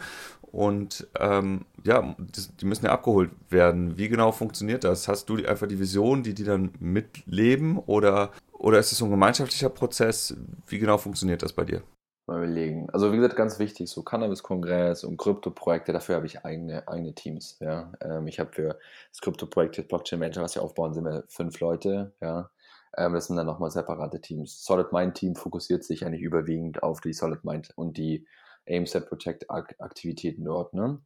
[0.51, 2.15] Und ähm, ja,
[2.61, 3.97] die müssen ja abgeholt werden.
[3.97, 5.07] Wie genau funktioniert das?
[5.07, 9.11] Hast du einfach die Vision, die die dann mitleben oder, oder ist es so ein
[9.11, 10.35] gemeinschaftlicher Prozess?
[10.67, 11.81] Wie genau funktioniert das bei dir?
[12.27, 12.89] Mal überlegen.
[12.91, 17.57] Also wie gesagt, ganz wichtig, so Cannabis-Kongress und Krypto-Projekte, dafür habe ich eigene, eigene Teams.
[17.59, 17.91] Ja.
[18.01, 22.13] Ähm, ich habe für das Krypto-Projekt Blockchain Manager, was wir aufbauen, sind wir fünf Leute.
[22.21, 22.49] Ja.
[22.97, 24.63] Ähm, das sind dann nochmal separate Teams.
[24.63, 28.25] Solid Mind Team fokussiert sich eigentlich überwiegend auf die Solid Mind und die
[28.67, 30.73] AIM-Set Protect Aktivitäten dort.
[30.73, 31.01] Ne?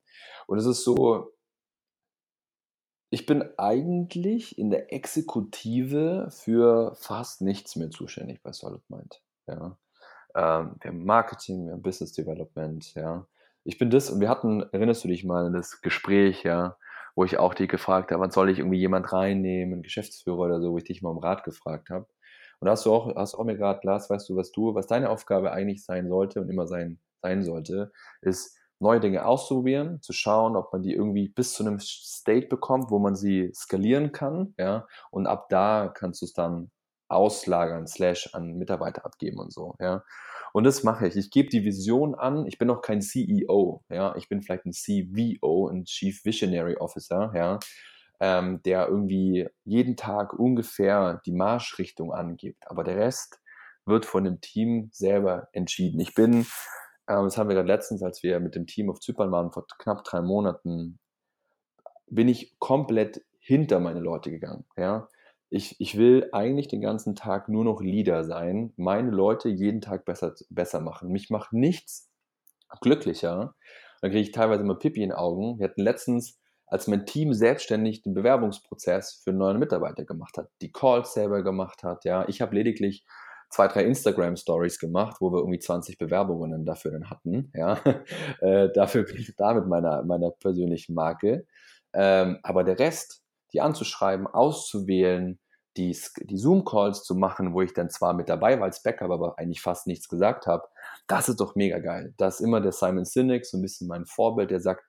[0.47, 1.33] Und es ist so,
[3.09, 9.21] ich bin eigentlich in der Exekutive für fast nichts mehr zuständig bei Solid Mind.
[9.47, 9.77] Ja.
[10.35, 13.25] Ähm, wir haben Marketing, wir haben Business Development, ja.
[13.63, 16.77] Ich bin das, und wir hatten, erinnerst du dich mal an das Gespräch, ja,
[17.15, 20.71] wo ich auch dich gefragt habe, wann soll ich irgendwie jemand reinnehmen, Geschäftsführer oder so,
[20.71, 22.07] wo ich dich mal um Rat gefragt habe.
[22.59, 24.87] Und da hast du auch, hast auch mir gerade, Lars, weißt du, was du, was
[24.87, 30.13] deine Aufgabe eigentlich sein sollte und immer sein, sein sollte, ist, neue Dinge auszuprobieren, zu
[30.13, 34.53] schauen, ob man die irgendwie bis zu einem State bekommt, wo man sie skalieren kann,
[34.57, 36.71] ja, und ab da kannst du es dann
[37.09, 40.03] auslagern, slash an Mitarbeiter abgeben und so, ja.
[40.53, 41.15] Und das mache ich.
[41.15, 42.47] Ich gebe die Vision an.
[42.47, 44.15] Ich bin noch kein CEO, ja.
[44.15, 47.59] Ich bin vielleicht ein CVO, ein Chief Visionary Officer, ja,
[48.19, 52.63] ähm, der irgendwie jeden Tag ungefähr die Marschrichtung angibt.
[52.67, 53.39] Aber der Rest
[53.85, 55.99] wird von dem Team selber entschieden.
[55.99, 59.31] Ich bin, äh, das haben wir gerade letztens, als wir mit dem Team auf Zypern
[59.31, 60.99] waren, vor knapp drei Monaten,
[62.07, 65.07] bin ich komplett hinter meine Leute gegangen, ja
[65.49, 70.05] ich, ich will eigentlich den ganzen Tag nur noch Leader sein, meine Leute jeden Tag
[70.05, 71.09] besser, besser machen.
[71.11, 72.09] Mich macht nichts
[72.81, 73.55] glücklicher.
[74.01, 75.59] Dann kriege ich teilweise immer Pipi in den Augen.
[75.59, 80.71] Wir hatten letztens, als mein Team selbstständig den Bewerbungsprozess für neue Mitarbeiter gemacht hat, die
[80.71, 82.05] Calls selber gemacht hat.
[82.05, 83.05] Ja, ich habe lediglich
[83.49, 87.51] zwei, drei Instagram-Stories gemacht, wo wir irgendwie 20 Bewerbungen dafür dann hatten.
[87.55, 87.79] Ja,
[88.41, 91.47] äh, dafür bin ich da mit meiner, meiner persönlichen Marke.
[91.93, 95.39] Ähm, aber der Rest, die anzuschreiben, auszuwählen,
[95.77, 99.37] die, die Zoom-Calls zu machen, wo ich dann zwar mit dabei war als Backup, aber
[99.37, 100.67] eigentlich fast nichts gesagt habe,
[101.07, 102.13] das ist doch mega geil.
[102.17, 104.83] Da ist immer der Simon Sinek, so ein bisschen mein Vorbild, der sagt,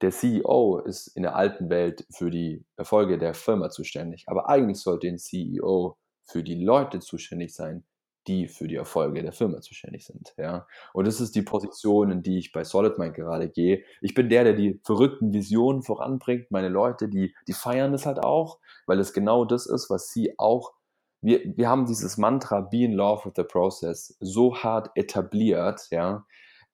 [0.00, 4.80] der CEO ist in der alten Welt für die Erfolge der Firma zuständig, aber eigentlich
[4.80, 7.84] sollte ein CEO für die Leute zuständig sein,
[8.28, 10.34] die für die Erfolge der Firma zuständig sind.
[10.36, 10.66] Ja?
[10.92, 13.82] Und das ist die Position, in die ich bei SolidMind gerade gehe.
[14.00, 16.50] Ich bin der, der die verrückten Visionen voranbringt.
[16.50, 20.38] Meine Leute, die, die feiern das halt auch, weil es genau das ist, was sie
[20.38, 20.74] auch
[21.20, 26.24] wir, wir haben dieses Mantra Be in Love with the Process so hart etabliert, ja,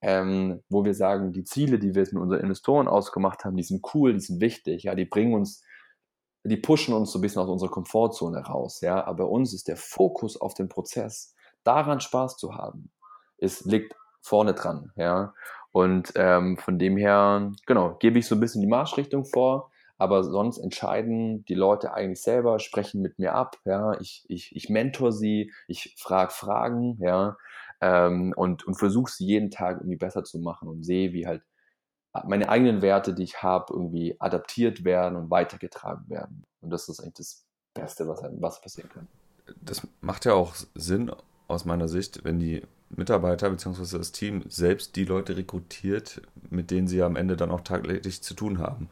[0.03, 3.87] ähm, wo wir sagen, die Ziele, die wir mit unseren Investoren ausgemacht haben, die sind
[3.95, 5.63] cool, die sind wichtig, ja, die bringen uns,
[6.45, 9.69] die pushen uns so ein bisschen aus unserer Komfortzone raus, ja, aber bei uns ist
[9.69, 11.34] der Fokus auf den Prozess
[11.65, 12.91] daran Spaß zu haben,
[13.39, 15.35] ist, liegt vorne dran, ja.
[15.73, 20.23] Und ähm, von dem her, genau, gebe ich so ein bisschen die Marschrichtung vor, aber
[20.23, 23.99] sonst entscheiden die Leute eigentlich selber, sprechen mit mir ab, ja.
[24.01, 27.37] Ich, ich, ich mentor sie, ich frage Fragen, ja,
[27.81, 31.43] ähm, und, und versuche sie jeden Tag irgendwie besser zu machen und sehe, wie halt
[32.25, 36.45] meine eigenen Werte, die ich habe, irgendwie adaptiert werden und weitergetragen werden.
[36.61, 39.09] Und das ist eigentlich das Beste, was, was passieren kann.
[39.61, 41.11] Das macht ja auch Sinn,
[41.55, 43.99] aus meiner Sicht, wenn die Mitarbeiter bzw.
[43.99, 48.35] das Team selbst die Leute rekrutiert, mit denen sie am Ende dann auch tagtäglich zu
[48.35, 48.89] tun haben.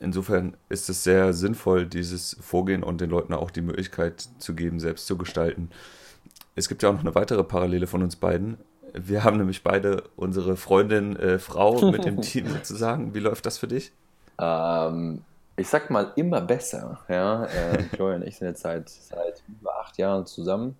[0.00, 4.78] Insofern ist es sehr sinnvoll, dieses Vorgehen und den Leuten auch die Möglichkeit zu geben,
[4.78, 5.70] selbst zu gestalten.
[6.54, 8.58] Es gibt ja auch noch eine weitere Parallele von uns beiden.
[8.94, 13.14] Wir haben nämlich beide unsere Freundin, äh, Frau mit dem Team sozusagen.
[13.14, 13.92] Wie läuft das für dich?
[14.40, 15.22] Ähm,
[15.56, 17.00] ich sag mal immer besser.
[17.08, 20.76] Ja, äh, Florian und ich sind jetzt seit, seit über acht Jahren zusammen.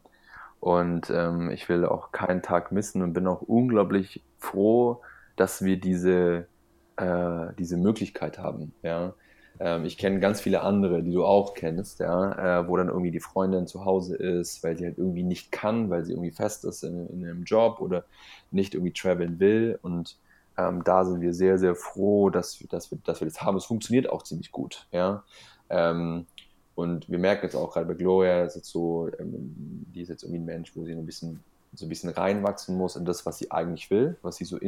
[0.60, 5.00] Und ähm, ich will auch keinen Tag missen und bin auch unglaublich froh,
[5.36, 6.46] dass wir diese,
[6.96, 8.72] äh, diese Möglichkeit haben.
[8.82, 9.14] Ja?
[9.60, 12.60] Ähm, ich kenne ganz viele andere, die du auch kennst, ja?
[12.60, 15.90] Äh, wo dann irgendwie die Freundin zu Hause ist, weil sie halt irgendwie nicht kann,
[15.90, 18.04] weil sie irgendwie fest ist in, in einem Job oder
[18.50, 19.78] nicht irgendwie traveln will.
[19.82, 20.18] Und
[20.56, 23.56] ähm, da sind wir sehr, sehr froh, dass, dass, wir, dass wir das haben.
[23.56, 24.86] Es funktioniert auch ziemlich gut.
[24.92, 25.24] Ja?
[25.70, 26.26] Ähm,
[26.78, 30.22] und wir merken jetzt auch gerade bei Gloria, ist jetzt so, ähm, die ist jetzt
[30.22, 33.38] irgendwie ein Mensch, wo sie ein bisschen so ein bisschen reinwachsen muss in das, was
[33.38, 34.58] sie eigentlich will, was sie so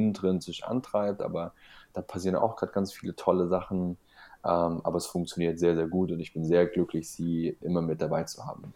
[0.40, 1.22] sich antreibt.
[1.22, 1.52] Aber
[1.92, 3.96] da passieren auch gerade ganz viele tolle Sachen.
[4.44, 8.02] Ähm, aber es funktioniert sehr, sehr gut und ich bin sehr glücklich, sie immer mit
[8.02, 8.74] dabei zu haben.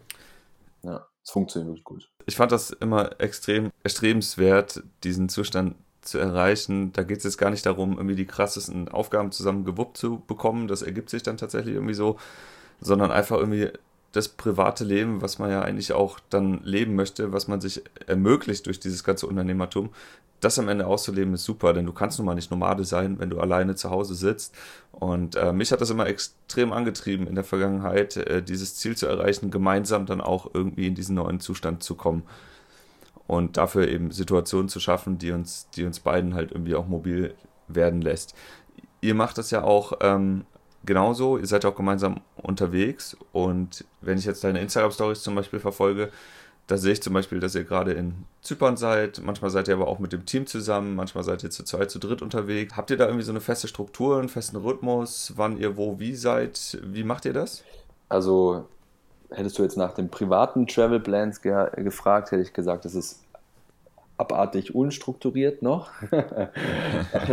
[0.84, 2.08] Ja, es funktioniert wirklich gut.
[2.26, 6.92] Ich fand das immer extrem erstrebenswert, diesen Zustand zu erreichen.
[6.92, 10.68] Da geht es jetzt gar nicht darum, irgendwie die krassesten Aufgaben zusammen gewuppt zu bekommen.
[10.68, 12.16] Das ergibt sich dann tatsächlich irgendwie so,
[12.80, 13.70] sondern einfach irgendwie
[14.12, 18.66] das private Leben, was man ja eigentlich auch dann leben möchte, was man sich ermöglicht
[18.66, 19.90] durch dieses ganze Unternehmertum,
[20.40, 23.30] das am Ende auszuleben, ist super, denn du kannst nun mal nicht Nomade sein, wenn
[23.30, 24.54] du alleine zu Hause sitzt.
[24.92, 29.06] Und äh, mich hat das immer extrem angetrieben in der Vergangenheit, äh, dieses Ziel zu
[29.06, 32.24] erreichen, gemeinsam dann auch irgendwie in diesen neuen Zustand zu kommen.
[33.26, 37.34] Und dafür eben Situationen zu schaffen, die uns, die uns beiden halt irgendwie auch mobil
[37.68, 38.34] werden lässt.
[39.00, 40.44] Ihr macht das ja auch ähm,
[40.84, 46.10] genauso, ihr seid auch gemeinsam unterwegs und wenn ich jetzt deine Instagram-Stories zum Beispiel verfolge,
[46.66, 49.20] da sehe ich zum Beispiel, dass ihr gerade in Zypern seid.
[49.22, 50.94] Manchmal seid ihr aber auch mit dem Team zusammen.
[50.94, 52.74] Manchmal seid ihr zu zweit, zu dritt unterwegs.
[52.74, 56.14] Habt ihr da irgendwie so eine feste Struktur, einen festen Rhythmus, wann ihr wo, wie
[56.14, 56.78] seid?
[56.82, 57.64] Wie macht ihr das?
[58.08, 58.66] Also,
[59.30, 63.23] hättest du jetzt nach den privaten Travel Plans ge gefragt, hätte ich gesagt, das ist
[64.16, 65.90] abartig unstrukturiert noch.
[66.10, 66.50] da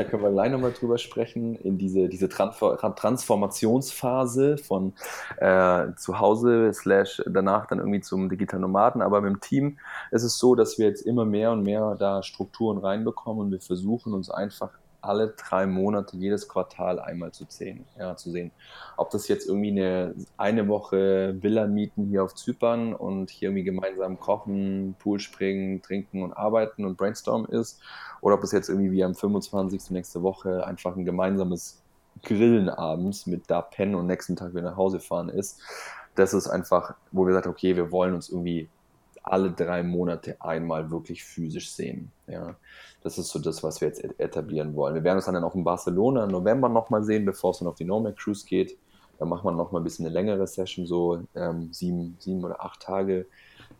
[0.04, 4.94] können wir gleich nochmal drüber sprechen, in diese, diese Transformationsphase von
[5.38, 9.02] äh, zu Hause slash danach dann irgendwie zum digitalen Nomaden.
[9.02, 9.78] Aber mit dem Team
[10.12, 13.62] ist es so, dass wir jetzt immer mehr und mehr da Strukturen reinbekommen und wir
[13.62, 17.86] versuchen uns einfach alle drei Monate, jedes Quartal einmal zu sehen.
[17.98, 18.52] Ja, zu sehen.
[18.98, 23.64] Ob das jetzt irgendwie eine, eine Woche Villa mieten hier auf Zypern und hier irgendwie
[23.64, 27.82] gemeinsam kochen, Pool springen, trinken und arbeiten und brainstormen ist,
[28.22, 29.90] oder ob es jetzt irgendwie wie am 25.
[29.92, 31.82] nächste Woche einfach ein gemeinsames
[32.24, 35.62] Grillen abends mit da pennen und nächsten Tag wieder nach Hause fahren ist.
[36.16, 38.70] Das ist einfach, wo wir sagen, okay, wir wollen uns irgendwie
[39.23, 42.12] alle drei Monate einmal wirklich physisch sehen.
[42.27, 42.55] Ja,
[43.03, 44.95] das ist so das, was wir jetzt etablieren wollen.
[44.95, 47.75] Wir werden uns dann auch in Barcelona im November nochmal sehen, bevor es dann auf
[47.75, 48.77] die Nomad Cruise geht.
[49.19, 52.81] Da machen wir nochmal ein bisschen eine längere Session, so ähm, sieben, sieben oder acht
[52.81, 53.27] Tage,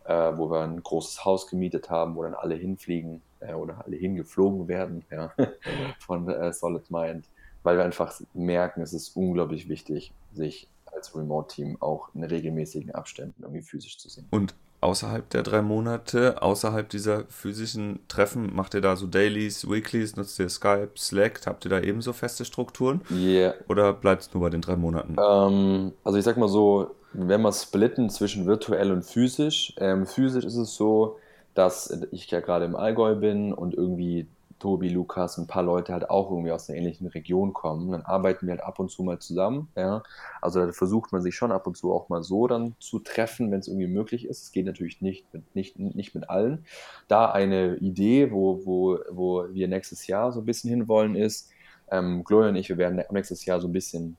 [0.04, 3.96] äh, wo wir ein großes Haus gemietet haben, wo dann alle hinfliegen äh, oder alle
[3.96, 5.32] hingeflogen werden ja,
[5.98, 7.24] von äh, Solid Mind,
[7.64, 13.42] weil wir einfach merken, es ist unglaublich wichtig, sich als Remote-Team auch in regelmäßigen Abständen
[13.42, 14.26] irgendwie physisch zu sehen.
[14.30, 20.16] Und außerhalb der drei Monate, außerhalb dieser physischen Treffen, macht ihr da so Dailies, Weeklies,
[20.16, 23.00] nutzt ihr Skype, Slack, habt ihr da ebenso feste Strukturen?
[23.10, 23.54] Yeah.
[23.68, 25.16] Oder bleibt es nur bei den drei Monaten?
[25.18, 30.44] Ähm, also ich sag mal so, wenn wir splitten zwischen virtuell und physisch, ähm, physisch
[30.44, 31.18] ist es so,
[31.54, 34.26] dass ich ja gerade im Allgäu bin und irgendwie
[34.62, 37.90] Tobi, Lukas, ein paar Leute halt auch irgendwie aus einer ähnlichen Region kommen.
[37.90, 39.66] Dann arbeiten wir halt ab und zu mal zusammen.
[39.74, 40.04] Ja.
[40.40, 43.50] Also da versucht man sich schon ab und zu auch mal so dann zu treffen,
[43.50, 44.44] wenn es irgendwie möglich ist.
[44.44, 46.64] Es geht natürlich nicht mit, nicht, nicht mit allen.
[47.08, 51.50] Da eine Idee, wo, wo, wo wir nächstes Jahr so ein bisschen hinwollen, ist,
[51.90, 54.16] ähm, Gloria und ich, wir werden nächstes Jahr so ein bisschen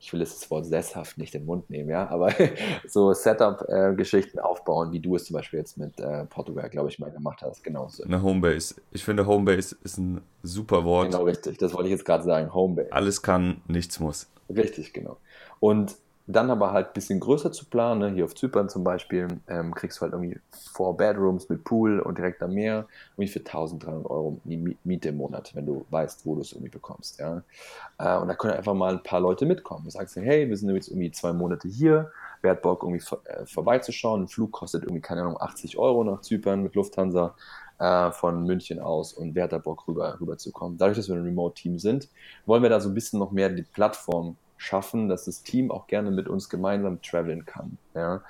[0.00, 2.32] ich will das Wort sesshaft nicht in den Mund nehmen, ja, aber
[2.88, 6.98] so Setup-Geschichten äh, aufbauen, wie du es zum Beispiel jetzt mit äh, Portugal, glaube ich,
[6.98, 8.04] mal gemacht hast, genauso.
[8.04, 8.76] Eine Homebase.
[8.92, 11.10] Ich finde, Homebase ist ein super Wort.
[11.10, 11.58] Genau, richtig.
[11.58, 12.92] Das wollte ich jetzt gerade sagen, Homebase.
[12.92, 14.26] Alles kann, nichts muss.
[14.48, 15.18] Richtig, genau.
[15.60, 15.96] Und
[16.32, 18.10] dann aber halt ein bisschen größer zu planen, ne?
[18.10, 22.18] hier auf Zypern zum Beispiel, ähm, kriegst du halt irgendwie Four Bedrooms mit Pool und
[22.18, 26.42] direkt am Meer, irgendwie für 1300 Euro Miete im Monat, wenn du weißt, wo du
[26.42, 27.18] es irgendwie bekommst.
[27.18, 27.42] Ja?
[27.98, 29.84] Äh, und da können einfach mal ein paar Leute mitkommen.
[29.84, 32.10] Du sagst, hey, wir sind jetzt irgendwie zwei Monate hier,
[32.42, 34.22] wer hat Bock irgendwie vor, äh, vorbeizuschauen?
[34.22, 37.34] Ein Flug kostet irgendwie, keine Ahnung, 80 Euro nach Zypern mit Lufthansa
[37.78, 40.76] äh, von München aus und wer hat da Bock rüber, rüber zu kommen?
[40.76, 42.08] Dadurch, dass wir ein Remote-Team sind,
[42.46, 45.86] wollen wir da so ein bisschen noch mehr die Plattform schaffen, dass das Team auch
[45.86, 47.78] gerne mit uns gemeinsam traveln kann.
[47.94, 48.22] Ja?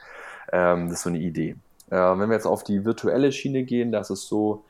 [0.52, 1.56] Ähm, das ist so eine Idee.
[1.90, 4.64] Äh, wenn wir jetzt auf die virtuelle Schiene gehen, das ist so,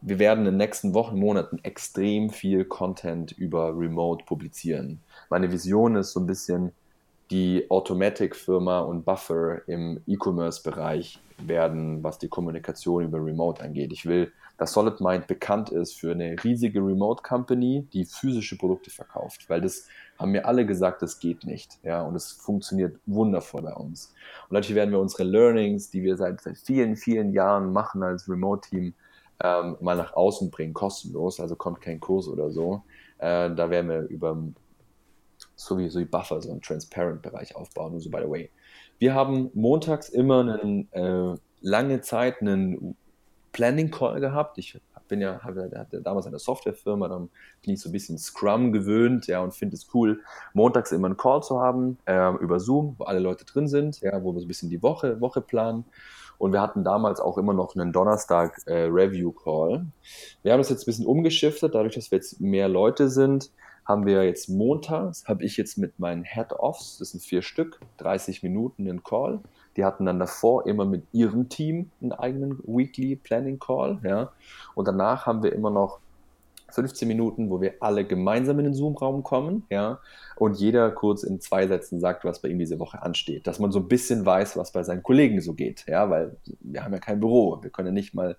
[0.00, 5.00] wir werden in den nächsten Wochen, Monaten extrem viel Content über Remote publizieren.
[5.30, 6.72] Meine Vision ist so ein bisschen,
[7.30, 13.92] die Automatic-Firma und Buffer im E-Commerce-Bereich werden, was die Kommunikation über Remote angeht.
[13.92, 19.60] Ich will, dass SolidMind bekannt ist für eine riesige Remote-Company, die physische Produkte verkauft, weil
[19.60, 19.86] das
[20.18, 21.78] haben mir alle gesagt, das geht nicht.
[21.82, 24.14] Ja, und es funktioniert wundervoll bei uns.
[24.48, 28.28] Und natürlich werden wir unsere Learnings, die wir seit, seit vielen, vielen Jahren machen als
[28.28, 28.94] Remote-Team,
[29.44, 32.82] ähm, mal nach außen bringen, kostenlos, also kommt kein Kurs oder so.
[33.18, 34.36] Äh, da werden wir über
[35.54, 38.50] so wie, so wie Buffer, so einen Transparent-Bereich aufbauen und so, by the way.
[38.98, 42.96] Wir haben montags immer einen, äh, lange Zeit einen
[43.52, 44.58] Planning-Call gehabt.
[44.58, 47.30] Ich bin ja, hatte, hatte damals eine Softwarefirma, dann
[47.62, 50.20] bin ich so ein bisschen Scrum gewöhnt, ja, und finde es cool,
[50.54, 54.22] montags immer einen Call zu haben, äh, über Zoom, wo alle Leute drin sind, ja,
[54.22, 55.84] wo wir so ein bisschen die Woche, Woche planen.
[56.38, 58.92] Und wir hatten damals auch immer noch einen Donnerstag äh.
[58.92, 63.50] Wir haben das jetzt ein bisschen umgeschiftet, dadurch, dass wir jetzt mehr Leute sind,
[63.84, 68.42] haben wir jetzt montags, habe ich jetzt mit meinen Head-Offs, das sind vier Stück, 30
[68.42, 69.40] Minuten einen Call.
[69.76, 74.32] Die hatten dann davor immer mit ihrem Team einen eigenen Weekly Planning Call, ja.
[74.74, 76.00] Und danach haben wir immer noch
[76.70, 80.00] 15 Minuten, wo wir alle gemeinsam in den Zoom-Raum kommen, ja,
[80.36, 83.72] und jeder kurz in zwei Sätzen sagt, was bei ihm diese Woche ansteht, dass man
[83.72, 86.98] so ein bisschen weiß, was bei seinen Kollegen so geht, ja, weil wir haben ja
[86.98, 88.36] kein Büro, wir können ja nicht mal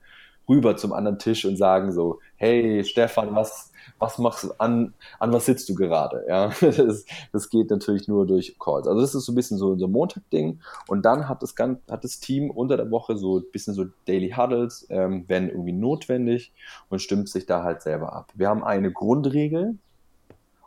[0.49, 5.31] rüber zum anderen Tisch und sagen so, hey Stefan, was, was machst du an, an
[5.31, 6.25] was sitzt du gerade?
[6.27, 8.87] Ja, das, das geht natürlich nur durch Calls.
[8.87, 10.59] Also das ist so ein bisschen so ein Montag-Ding.
[10.87, 13.85] Und dann hat das, ganz, hat das Team unter der Woche so ein bisschen so
[14.05, 16.51] Daily Huddles, ähm, wenn irgendwie notwendig
[16.89, 18.31] und stimmt sich da halt selber ab.
[18.33, 19.77] Wir haben eine Grundregel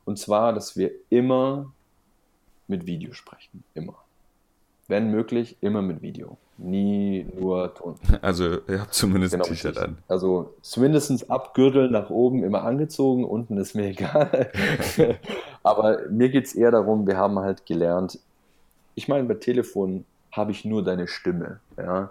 [0.04, 1.72] und zwar, dass wir immer
[2.66, 3.64] mit Video sprechen.
[3.74, 4.01] Immer.
[4.92, 7.94] Wenn möglich, immer mit Video nie nur Ton.
[8.20, 9.96] Also ihr habt zumindest genau, ein T-Shirt an.
[10.06, 14.50] Also zumindest ab Gürtel nach oben immer angezogen, unten ist mir egal.
[15.62, 18.18] Aber mir geht es eher darum, wir haben halt gelernt,
[18.94, 21.60] ich meine, bei Telefon habe ich nur deine Stimme.
[21.78, 22.10] Ja?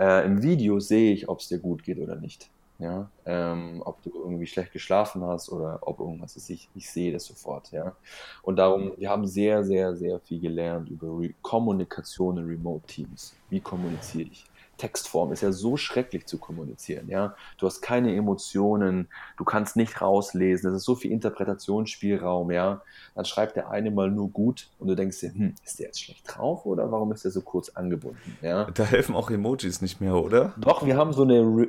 [0.00, 2.48] Äh, Im Video sehe ich, ob es dir gut geht oder nicht
[2.82, 6.50] ja, ähm, ob du irgendwie schlecht geschlafen hast oder ob irgendwas ist.
[6.50, 7.96] Ich, ich sehe das sofort, ja.
[8.42, 13.34] Und darum, wir haben sehr, sehr, sehr viel gelernt über Re Kommunikation in Remote Teams.
[13.50, 14.46] Wie kommuniziere ich?
[14.78, 17.36] Textform ist ja so schrecklich zu kommunizieren, ja.
[17.56, 22.82] Du hast keine Emotionen, du kannst nicht rauslesen, es ist so viel Interpretationsspielraum, ja.
[23.14, 26.02] Dann schreibt der eine mal nur gut und du denkst dir, hm, ist der jetzt
[26.02, 28.64] schlecht drauf oder warum ist der so kurz angebunden, ja.
[28.72, 30.54] Da helfen auch Emojis nicht mehr, oder?
[30.58, 31.68] Doch, wir haben so eine Re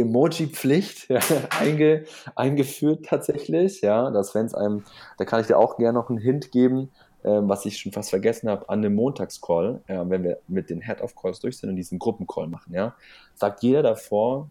[0.00, 1.20] Emoji-Pflicht ja,
[1.60, 3.80] einge, eingeführt tatsächlich.
[3.80, 4.84] Ja, dass wenn es einem,
[5.18, 6.90] da kann ich dir auch gerne noch einen Hint geben,
[7.24, 10.80] ähm, was ich schon fast vergessen habe, an dem Montagscall, äh, wenn wir mit den
[10.80, 12.94] Head-of-Calls durch sind und diesen Gruppencall machen, ja,
[13.34, 14.50] sagt jeder davor,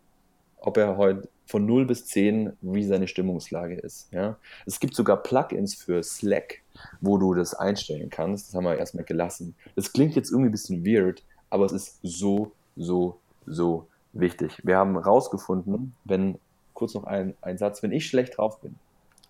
[0.59, 4.11] ob er heute von 0 bis 10, wie seine Stimmungslage ist.
[4.11, 4.37] Ja.
[4.65, 6.61] Es gibt sogar Plugins für Slack,
[6.99, 8.49] wo du das einstellen kannst.
[8.49, 9.55] Das haben wir erstmal gelassen.
[9.75, 13.87] Das klingt jetzt irgendwie ein bisschen weird, aber es ist so, so, so
[14.20, 14.61] wichtig.
[14.63, 16.39] Wir haben herausgefunden, wenn,
[16.74, 18.76] kurz noch ein, ein Satz, wenn ich schlecht drauf bin,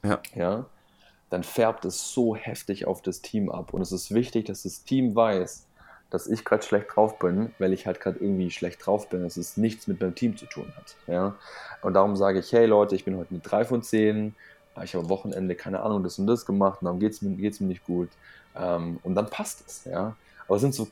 [0.03, 0.19] ja.
[0.35, 0.65] ja,
[1.29, 3.73] dann färbt es so heftig auf das Team ab.
[3.73, 5.65] Und es ist wichtig, dass das Team weiß,
[6.09, 9.35] dass ich gerade schlecht drauf bin, weil ich halt gerade irgendwie schlecht drauf bin, dass
[9.35, 10.95] es nichts mit meinem Team zu tun hat.
[11.05, 11.35] Ja?
[11.81, 14.33] Und darum sage ich, hey Leute, ich bin heute mit 3 von 10,
[14.83, 17.35] ich habe am Wochenende, keine Ahnung, das und das gemacht und darum geht es mir,
[17.35, 18.09] geht's mir nicht gut.
[18.55, 19.85] Ähm, und dann passt es.
[19.85, 20.15] Ja?
[20.47, 20.87] Aber es sind so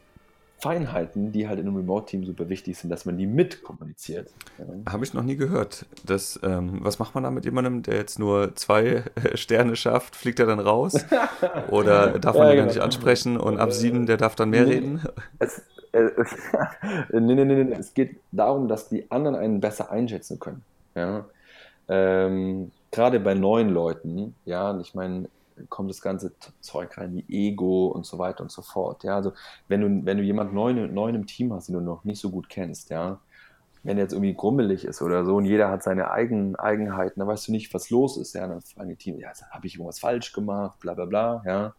[0.58, 4.32] Feinheiten, die halt in einem Remote-Team super wichtig sind, dass man die mitkommuniziert.
[4.90, 5.86] Habe ich noch nie gehört.
[6.06, 9.04] Das, ähm, was macht man da mit jemandem, der jetzt nur zwei
[9.36, 10.16] Sterne schafft?
[10.16, 10.94] Fliegt er dann raus?
[11.70, 12.68] Oder darf man ja, ihn genau.
[12.70, 15.02] nicht ansprechen und ab sieben, der darf dann mehr nee, reden?
[15.40, 16.10] Es, äh,
[17.12, 20.64] nee, nee, nee, nee, es geht darum, dass die anderen einen besser einschätzen können.
[20.96, 21.26] Ja?
[21.90, 25.28] Ähm, Gerade bei neuen Leuten, ja, ich meine,
[25.70, 29.04] kommt das ganze Zeug rein, wie Ego und so weiter und so fort.
[29.04, 29.34] Ja, also
[29.68, 32.30] wenn du, wenn du jemanden neuen, neuen im Team hast, den du noch nicht so
[32.30, 33.20] gut kennst, ja,
[33.84, 37.28] wenn er jetzt irgendwie grummelig ist oder so und jeder hat seine eigenen Eigenheiten, dann
[37.28, 40.00] weißt du nicht, was los ist, ja, dann fragen die Team, ja, habe ich irgendwas
[40.00, 41.76] falsch gemacht, bla bla bla, ja,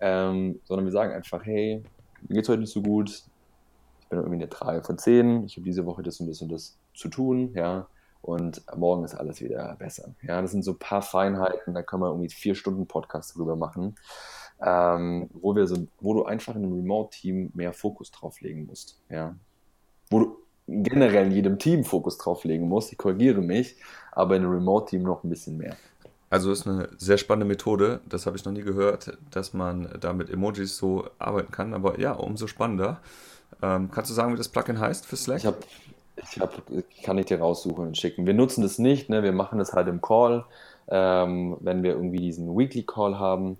[0.00, 1.82] ähm, sondern wir sagen einfach, hey,
[2.28, 3.24] mir geht's heute nicht so gut,
[4.00, 6.50] ich bin irgendwie eine 3 von 10, ich habe diese Woche das und das und
[6.50, 7.86] das zu tun, ja,
[8.24, 10.14] und morgen ist alles wieder besser.
[10.22, 13.54] Ja, das sind so ein paar Feinheiten, da kann man irgendwie vier Stunden Podcast drüber
[13.54, 13.96] machen,
[14.62, 18.98] ähm, wo wir so, wo du einfach in einem Remote-Team mehr Fokus drauf legen musst.
[19.10, 19.34] Ja,
[20.08, 22.92] wo du generell in jedem Team Fokus drauf legen musst.
[22.92, 23.76] Ich korrigiere mich,
[24.12, 25.76] aber in einem Remote-Team noch ein bisschen mehr.
[26.30, 30.14] Also ist eine sehr spannende Methode, das habe ich noch nie gehört, dass man da
[30.14, 31.74] mit Emojis so arbeiten kann.
[31.74, 33.00] Aber ja, umso spannender.
[33.62, 35.38] Ähm, kannst du sagen, wie das Plugin heißt für Slack?
[35.38, 35.58] Ich habe
[36.30, 36.62] ich hab,
[37.02, 38.26] kann ich dir raussuchen und schicken.
[38.26, 39.22] Wir nutzen das nicht, ne?
[39.22, 40.44] wir machen das halt im Call,
[40.88, 43.58] ähm, wenn wir irgendwie diesen Weekly Call haben.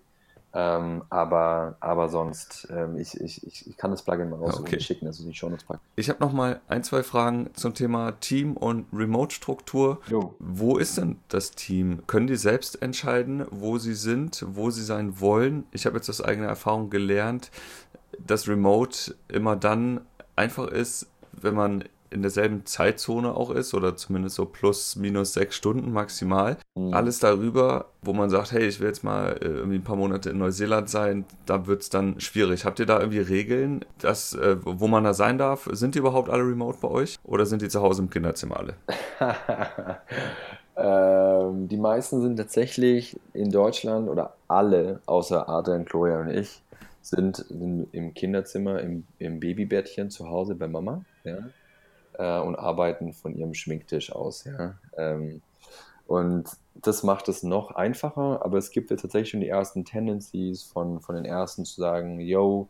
[0.56, 4.76] Ähm, aber, aber sonst, ähm, ich, ich, ich kann das Plugin mal raussuchen okay.
[4.76, 5.80] und schicken, also die Shownotes packen.
[5.96, 9.98] Ich habe noch mal ein, zwei Fragen zum Thema Team und Remote-Struktur.
[10.38, 12.06] Wo ist denn das Team?
[12.06, 15.64] Können die selbst entscheiden, wo sie sind, wo sie sein wollen?
[15.72, 17.50] Ich habe jetzt aus eigener Erfahrung gelernt,
[18.24, 20.02] dass Remote immer dann
[20.36, 21.84] einfach ist, wenn man
[22.14, 26.56] in derselben Zeitzone auch ist oder zumindest so plus minus sechs Stunden maximal.
[26.76, 26.94] Mhm.
[26.94, 30.30] Alles darüber, wo man sagt, hey, ich will jetzt mal äh, irgendwie ein paar Monate
[30.30, 32.64] in Neuseeland sein, da wird es dann schwierig.
[32.64, 35.68] Habt ihr da irgendwie Regeln, dass, äh, wo man da sein darf?
[35.72, 38.74] Sind die überhaupt alle remote bei euch oder sind die zu Hause im Kinderzimmer alle?
[40.76, 46.62] ähm, die meisten sind tatsächlich in Deutschland oder alle, außer Adrian, Chloe und ich,
[47.02, 51.04] sind im Kinderzimmer, im, im Babybettchen zu Hause bei Mama.
[51.24, 51.38] Ja?
[52.18, 54.44] Äh, und arbeiten von ihrem Schminktisch aus.
[54.44, 54.74] Ja.
[54.96, 55.42] Ähm,
[56.06, 60.62] und das macht es noch einfacher, aber es gibt ja tatsächlich schon die ersten Tendencies
[60.62, 62.68] von, von den ersten zu sagen, yo,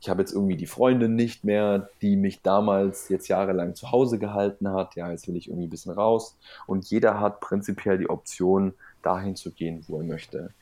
[0.00, 4.18] ich habe jetzt irgendwie die Freundin nicht mehr, die mich damals jetzt jahrelang zu Hause
[4.18, 4.94] gehalten hat.
[4.94, 6.36] Ja, jetzt will ich irgendwie ein bisschen raus.
[6.66, 10.52] Und jeder hat prinzipiell die Option, dahin zu gehen, wo er möchte.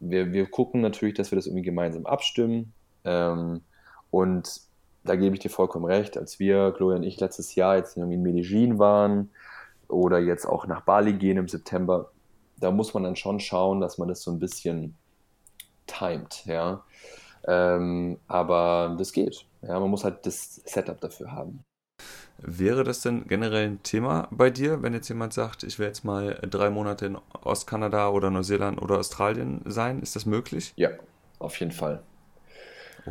[0.00, 2.72] Wir, wir gucken natürlich, dass wir das irgendwie gemeinsam abstimmen.
[3.04, 3.62] Ähm,
[4.10, 4.60] und
[5.08, 8.22] da gebe ich dir vollkommen recht, als wir, Gloria und ich, letztes Jahr jetzt in
[8.22, 9.30] Medellin waren
[9.88, 12.10] oder jetzt auch nach Bali gehen im September,
[12.60, 14.94] da muss man dann schon schauen, dass man das so ein bisschen
[15.86, 16.84] timet, ja.
[17.46, 19.46] Ähm, aber das geht.
[19.62, 21.64] Ja, man muss halt das Setup dafür haben.
[22.38, 26.04] Wäre das denn generell ein Thema bei dir, wenn jetzt jemand sagt, ich will jetzt
[26.04, 30.00] mal drei Monate in Ostkanada oder Neuseeland oder Australien sein?
[30.00, 30.72] Ist das möglich?
[30.76, 30.90] Ja,
[31.40, 32.02] auf jeden Fall.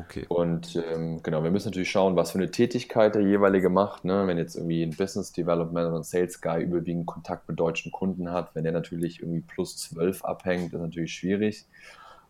[0.05, 0.25] Okay.
[0.29, 4.05] Und ähm, genau, wir müssen natürlich schauen, was für eine Tätigkeit der jeweilige macht.
[4.05, 4.27] Ne?
[4.27, 8.31] Wenn jetzt irgendwie ein Business Development oder ein Sales Guy überwiegend Kontakt mit deutschen Kunden
[8.31, 11.65] hat, wenn der natürlich irgendwie plus 12 abhängt, ist natürlich schwierig.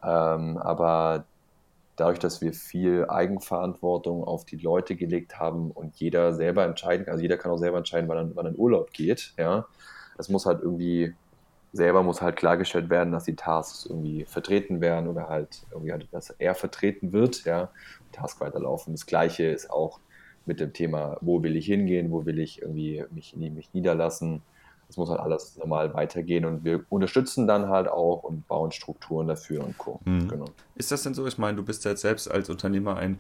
[0.04, 1.26] Ähm, aber
[1.96, 7.14] dadurch, dass wir viel Eigenverantwortung auf die Leute gelegt haben und jeder selber entscheiden kann,
[7.14, 9.66] also jeder kann auch selber entscheiden, wann er, in Urlaub geht, ja.
[10.20, 11.14] Es muss halt irgendwie,
[11.74, 16.08] selber muss halt klargestellt werden, dass die Tasks irgendwie vertreten werden oder halt irgendwie, halt,
[16.12, 17.70] dass er vertreten wird, ja,
[18.12, 18.94] Task weiterlaufen.
[18.94, 20.00] Das Gleiche ist auch
[20.46, 24.42] mit dem Thema, wo will ich hingehen, wo will ich irgendwie mich, mich niederlassen,
[24.88, 29.28] das muss halt alles normal weitergehen und wir unterstützen dann halt auch und bauen Strukturen
[29.28, 30.00] dafür und Co.
[30.06, 30.30] Mhm.
[30.30, 30.46] Genau.
[30.76, 31.28] Ist das denn so?
[31.28, 33.20] Ich meine, du bist ja jetzt selbst als Unternehmer ein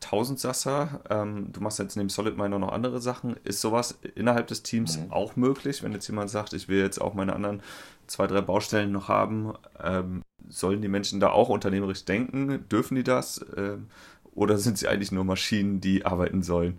[0.00, 1.00] Tausendsasser.
[1.10, 3.36] Ähm, du machst jetzt neben SolidMiner noch andere Sachen.
[3.44, 5.12] Ist sowas innerhalb des Teams mhm.
[5.12, 7.62] auch möglich, wenn jetzt jemand sagt, ich will jetzt auch meine anderen
[8.06, 9.54] zwei, drei Baustellen noch haben?
[9.82, 12.68] Ähm, sollen die Menschen da auch unternehmerisch denken?
[12.68, 13.44] Dürfen die das?
[13.56, 13.88] Ähm,
[14.34, 16.78] oder sind sie eigentlich nur Maschinen, die arbeiten sollen?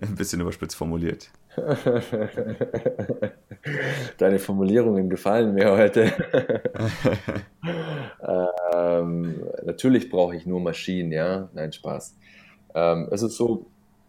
[0.00, 1.30] Ein bisschen überspitzt formuliert.
[4.18, 6.12] Deine Formulierungen gefallen mir heute.
[8.74, 11.48] ähm, natürlich brauche ich nur Maschinen, ja.
[11.52, 12.16] Nein, Spaß.
[12.74, 13.66] Ähm, es ist so,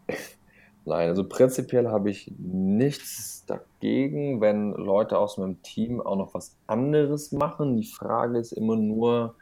[0.86, 6.57] nein, also prinzipiell habe ich nichts dagegen, wenn Leute aus meinem Team auch noch was
[6.68, 7.78] anderes machen.
[7.78, 9.36] Die Frage ist immer nur,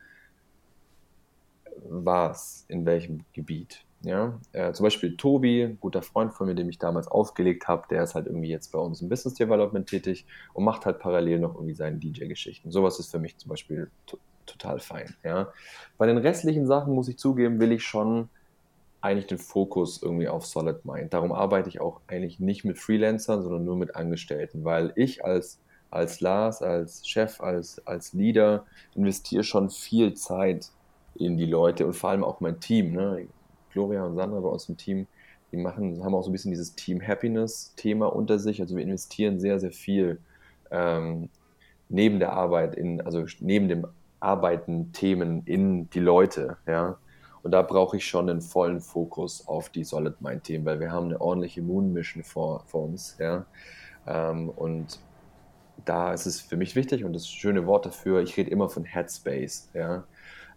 [1.86, 3.86] was, in welchem Gebiet.
[4.02, 8.04] Ja, äh, zum Beispiel Tobi, guter Freund von mir, den ich damals aufgelegt habe, der
[8.04, 11.56] ist halt irgendwie jetzt bei uns im Business Development tätig und macht halt parallel noch
[11.56, 12.70] irgendwie seine DJ-Geschichten.
[12.70, 13.90] Sowas ist für mich zum Beispiel
[14.46, 15.16] total fein.
[15.24, 15.54] Ja.
[15.98, 18.28] Bei den restlichen Sachen muss ich zugeben, will ich schon
[19.04, 21.14] eigentlich den Fokus irgendwie auf Solid Mind.
[21.14, 25.60] Darum arbeite ich auch eigentlich nicht mit Freelancern, sondern nur mit Angestellten, weil ich als,
[25.92, 30.72] als Lars, als Chef, als, als Leader investiere schon viel Zeit
[31.16, 32.94] in die Leute und vor allem auch mein Team.
[32.94, 33.28] Ne?
[33.74, 35.06] Gloria und Sandra bei uns im Team,
[35.52, 38.62] die machen, haben auch so ein bisschen dieses Team Happiness-Thema unter sich.
[38.62, 40.22] Also wir investieren sehr, sehr viel
[40.72, 41.28] ähm,
[41.90, 43.86] neben der Arbeit, in, also neben dem
[44.22, 46.98] Arbeiten Themen in die Leute, ja.
[47.44, 50.92] Und da brauche ich schon einen vollen Fokus auf die Solid Mind Themen, weil wir
[50.92, 53.46] haben eine ordentliche Moon Mission vor, vor uns, ja.
[54.08, 55.00] Ähm, und
[55.86, 58.86] da ist es für mich wichtig und das schöne Wort dafür, ich rede immer von
[58.86, 60.06] Headspace, ja.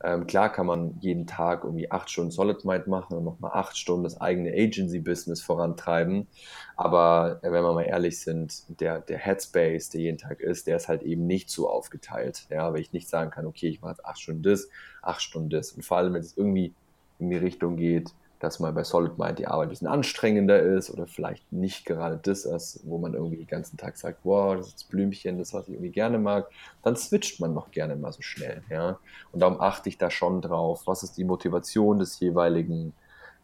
[0.06, 3.76] Ähm, klar kann man jeden Tag irgendwie acht Stunden Solid Mind machen und nochmal acht
[3.76, 6.28] Stunden das eigene Agency-Business vorantreiben.
[6.76, 10.76] Aber äh, wenn wir mal ehrlich sind, der, der Headspace, der jeden Tag ist, der
[10.76, 12.46] ist halt eben nicht so aufgeteilt.
[12.50, 14.68] Ja, weil ich nicht sagen kann, okay, ich mache jetzt acht Stunden das,
[15.02, 15.72] acht Stunden das.
[15.72, 16.72] Und vor allem, wenn es irgendwie
[17.18, 20.90] in die Richtung geht, dass mal bei Solid Mind die Arbeit ein bisschen anstrengender ist
[20.90, 24.68] oder vielleicht nicht gerade das ist, wo man irgendwie den ganzen Tag sagt, wow, das
[24.68, 26.50] ist das Blümchen, das, was ich irgendwie gerne mag,
[26.82, 28.62] dann switcht man noch gerne mal so schnell.
[28.70, 28.98] Ja?
[29.32, 32.92] Und darum achte ich da schon drauf, was ist die Motivation des jeweiligen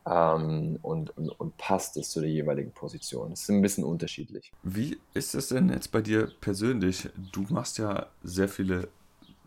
[0.07, 3.31] ähm, und, und, und, passt es zu der jeweiligen Position.
[3.31, 4.53] Das ist ein bisschen unterschiedlich.
[4.63, 7.09] Wie ist es denn jetzt bei dir persönlich?
[7.31, 8.89] Du machst ja sehr viele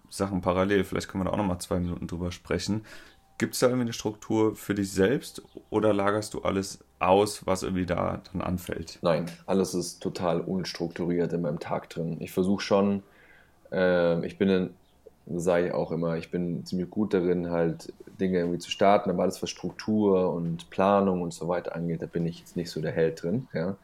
[0.09, 0.83] Sachen parallel.
[0.83, 2.85] Vielleicht können wir da auch noch mal zwei Minuten drüber sprechen.
[3.37, 7.63] Gibt es da irgendwie eine Struktur für dich selbst oder lagerst du alles aus, was
[7.63, 8.97] irgendwie da dann anfällt?
[9.01, 12.17] Nein, alles ist total unstrukturiert in meinem Tag drin.
[12.21, 13.03] Ich versuche schon,
[13.73, 14.69] äh, ich bin,
[15.25, 19.23] sage ich auch immer, ich bin ziemlich gut darin, halt Dinge irgendwie zu starten, aber
[19.23, 22.81] alles, was Struktur und Planung und so weiter angeht, da bin ich jetzt nicht so
[22.81, 23.47] der Held drin.
[23.53, 23.75] Ja?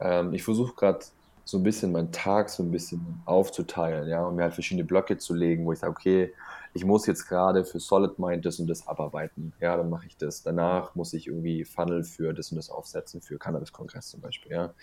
[0.00, 1.00] Ähm, ich versuche gerade
[1.46, 5.18] so ein bisschen meinen Tag so ein bisschen aufzuteilen, ja, und mir halt verschiedene Blöcke
[5.18, 6.32] zu legen, wo ich sage, okay,
[6.74, 9.52] ich muss jetzt gerade für Solid Mind das und das abarbeiten.
[9.60, 10.42] Ja, dann mache ich das.
[10.42, 14.50] Danach muss ich irgendwie Funnel für das und das aufsetzen, für Cannabis-Kongress zum Beispiel.
[14.50, 14.74] Ja.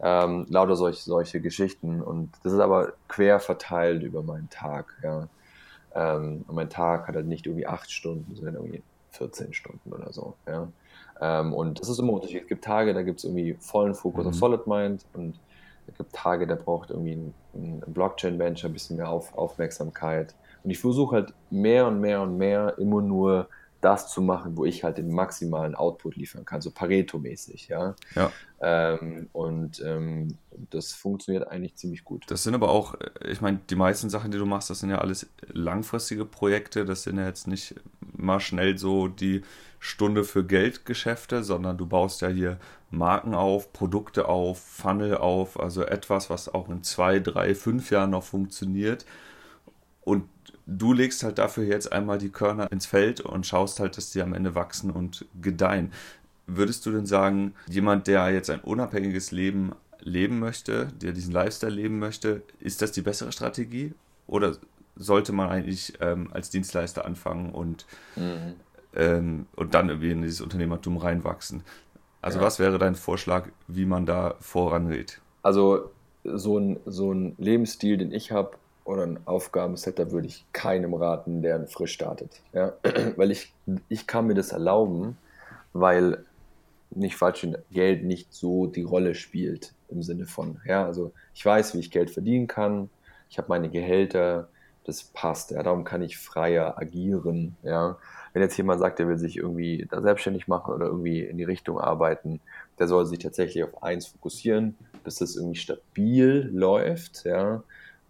[0.00, 2.00] Ähm, lauter solche, solche Geschichten.
[2.00, 4.94] Und das ist aber quer verteilt über meinen Tag.
[5.02, 5.28] Ja.
[5.94, 10.14] Ähm, und mein Tag hat halt nicht irgendwie acht Stunden, sondern irgendwie 14 Stunden oder
[10.14, 10.36] so.
[10.46, 10.68] Ja.
[11.20, 12.44] Ähm, und das ist immer unterschiedlich.
[12.44, 14.30] Es gibt Tage, da gibt es irgendwie vollen Fokus mhm.
[14.30, 15.38] auf Solid Mind und
[15.86, 20.34] es gibt Tage, da braucht irgendwie ein, ein Blockchain-Venture ein bisschen mehr auf, Aufmerksamkeit.
[20.66, 23.48] Und ich versuche halt mehr und mehr und mehr immer nur
[23.80, 27.94] das zu machen, wo ich halt den maximalen Output liefern kann, so Pareto-mäßig, ja.
[28.16, 28.32] ja.
[28.60, 30.38] Ähm, und ähm,
[30.70, 32.24] das funktioniert eigentlich ziemlich gut.
[32.26, 34.98] Das sind aber auch, ich meine, die meisten Sachen, die du machst, das sind ja
[34.98, 39.42] alles langfristige Projekte, das sind ja jetzt nicht mal schnell so die
[39.78, 42.58] Stunde für Geldgeschäfte, sondern du baust ja hier
[42.90, 48.10] Marken auf, Produkte auf, Funnel auf, also etwas, was auch in zwei, drei, fünf Jahren
[48.10, 49.06] noch funktioniert.
[50.00, 50.24] Und
[50.66, 54.20] du legst halt dafür jetzt einmal die Körner ins Feld und schaust halt, dass die
[54.20, 55.92] am Ende wachsen und gedeihen.
[56.46, 61.72] Würdest du denn sagen, jemand, der jetzt ein unabhängiges Leben leben möchte, der diesen Lifestyle
[61.72, 63.94] leben möchte, ist das die bessere Strategie?
[64.26, 64.56] Oder
[64.96, 67.86] sollte man eigentlich ähm, als Dienstleister anfangen und,
[68.16, 68.54] mhm.
[68.94, 71.62] ähm, und dann irgendwie in dieses Unternehmertum reinwachsen?
[72.22, 72.44] Also, ja.
[72.44, 75.20] was wäre dein Vorschlag, wie man da vorangeht?
[75.42, 75.90] Also,
[76.24, 78.56] so ein, so ein Lebensstil, den ich habe,
[78.86, 82.40] oder ein Aufgabenset, da würde ich keinem raten, der frisch startet.
[82.52, 82.72] Ja?
[83.16, 83.52] Weil ich,
[83.88, 85.18] ich kann mir das erlauben,
[85.72, 86.24] weil
[86.90, 91.74] nicht falsch, Geld nicht so die Rolle spielt im Sinne von, ja, also ich weiß,
[91.74, 92.88] wie ich Geld verdienen kann,
[93.28, 94.48] ich habe meine Gehälter,
[94.84, 97.98] das passt, ja, darum kann ich freier agieren, ja.
[98.32, 101.44] Wenn jetzt jemand sagt, der will sich irgendwie da selbstständig machen oder irgendwie in die
[101.44, 102.40] Richtung arbeiten,
[102.78, 107.62] der soll sich tatsächlich auf eins fokussieren, bis das irgendwie stabil läuft, ja,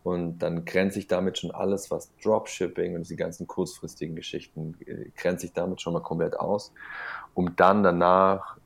[0.06, 5.10] und dann grenze ich damit schon alles, was Dropshipping und die ganzen kurzfristigen Geschichten, äh,
[5.16, 6.72] grenze ich damit schon mal komplett aus,
[7.34, 8.56] um dann danach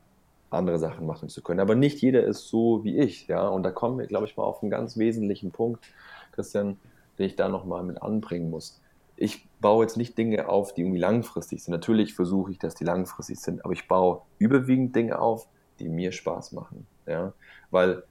[0.51, 1.59] andere Sachen machen zu können.
[1.59, 3.47] Aber nicht jeder ist so wie ich, ja.
[3.47, 5.83] Und da kommen wir, glaube ich, mal auf einen ganz wesentlichen Punkt,
[6.31, 6.77] Christian,
[7.17, 8.79] den ich da nochmal mit anbringen muss.
[9.15, 11.71] Ich baue jetzt nicht Dinge auf, die irgendwie langfristig sind.
[11.71, 15.47] Natürlich versuche ich, dass die langfristig sind, aber ich baue überwiegend Dinge auf,
[15.79, 17.33] die mir Spaß machen, ja.
[17.71, 18.03] Weil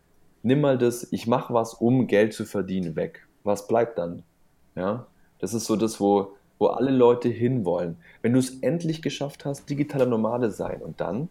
[0.43, 3.26] nimm mal das, ich mache was, um Geld zu verdienen, weg.
[3.45, 4.22] Was bleibt dann?
[4.74, 5.07] Ja,
[5.38, 7.97] das ist so das, wo, wo alle Leute hinwollen.
[8.22, 11.28] Wenn du es endlich geschafft hast, digitaler Nomade sein und dann?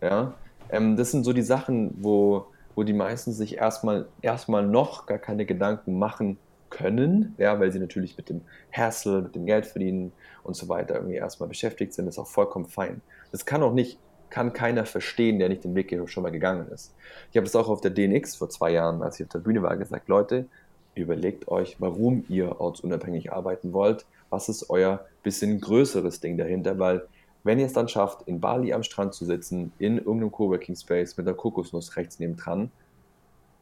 [0.00, 0.34] Ja,
[0.70, 5.18] ähm, das sind so die Sachen, wo, wo die meisten sich erstmal, erstmal noch gar
[5.18, 6.38] keine Gedanken machen
[6.70, 8.42] können, ja, weil sie natürlich mit dem
[8.72, 12.26] Hassle, mit dem Geld verdienen und so weiter irgendwie erstmal beschäftigt sind, das ist auch
[12.26, 13.00] vollkommen fein.
[13.32, 13.98] Das kann auch nicht
[14.30, 16.94] kann keiner verstehen, der nicht den Weg schon mal gegangen ist.
[17.30, 19.62] Ich habe das auch auf der DNX vor zwei Jahren, als ich auf der Bühne
[19.62, 20.46] war, gesagt, Leute,
[20.94, 24.04] überlegt euch, warum ihr ortsunabhängig arbeiten wollt.
[24.30, 26.78] Was ist euer bisschen größeres Ding dahinter?
[26.78, 27.06] Weil
[27.44, 31.16] wenn ihr es dann schafft, in Bali am Strand zu sitzen, in irgendeinem Coworking Space
[31.16, 32.70] mit einer Kokosnuss rechts neben dran,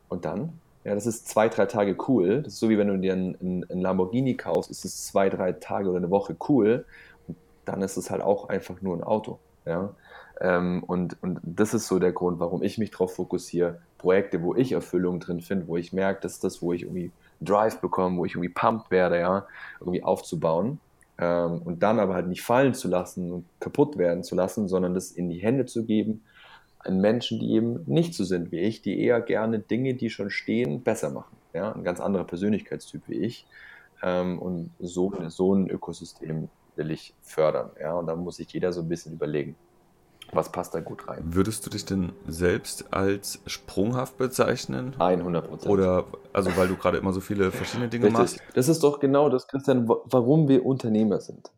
[0.09, 0.61] und dann?
[0.85, 2.43] Ja, das ist zwei, drei Tage cool.
[2.43, 5.53] Das ist so wie wenn du dir einen, einen Lamborghini kaufst, ist es zwei, drei
[5.53, 6.85] Tage oder eine Woche cool.
[7.27, 9.39] Und dann ist es halt auch einfach nur ein Auto.
[9.65, 9.95] Ja?
[10.41, 14.55] Ähm, und, und das ist so der Grund, warum ich mich darauf fokussiere, Projekte, wo
[14.55, 17.11] ich Erfüllung drin finde, wo ich merke, das ist das, wo ich irgendwie
[17.41, 19.47] Drive bekomme, wo ich irgendwie pumped werde, ja,
[19.81, 20.81] irgendwie aufzubauen.
[21.19, 24.95] Ähm, und dann aber halt nicht fallen zu lassen und kaputt werden zu lassen, sondern
[24.95, 26.23] das in die Hände zu geben
[26.79, 30.31] an Menschen, die eben nicht so sind wie ich, die eher gerne Dinge, die schon
[30.31, 31.37] stehen, besser machen.
[31.53, 31.73] Ja?
[31.73, 33.47] Ein ganz anderer Persönlichkeitstyp wie ich.
[34.03, 37.71] Ähm, und so, so ein Ökosystem will ich fördern.
[37.81, 37.95] Ja?
[37.95, 39.57] Und da muss sich jeder so ein bisschen überlegen.
[40.33, 41.23] Was passt da gut rein?
[41.25, 44.95] Würdest du dich denn selbst als sprunghaft bezeichnen?
[44.99, 45.73] 100 Prozent.
[45.73, 48.19] Oder, also weil du gerade immer so viele verschiedene Dinge Richtig.
[48.19, 48.41] machst?
[48.55, 51.53] Das ist doch genau das, Christian, warum wir Unternehmer sind.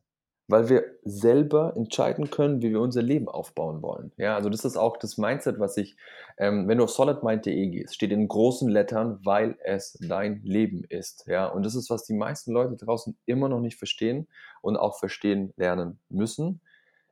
[0.50, 4.12] Weil wir selber entscheiden können, wie wir unser Leben aufbauen wollen.
[4.16, 5.96] Ja, also das ist auch das Mindset, was ich,
[6.38, 11.26] ähm, wenn du auf solidmind.de gehst, steht in großen Lettern, weil es dein Leben ist.
[11.26, 14.26] Ja, und das ist, was die meisten Leute draußen immer noch nicht verstehen
[14.62, 16.62] und auch verstehen lernen müssen,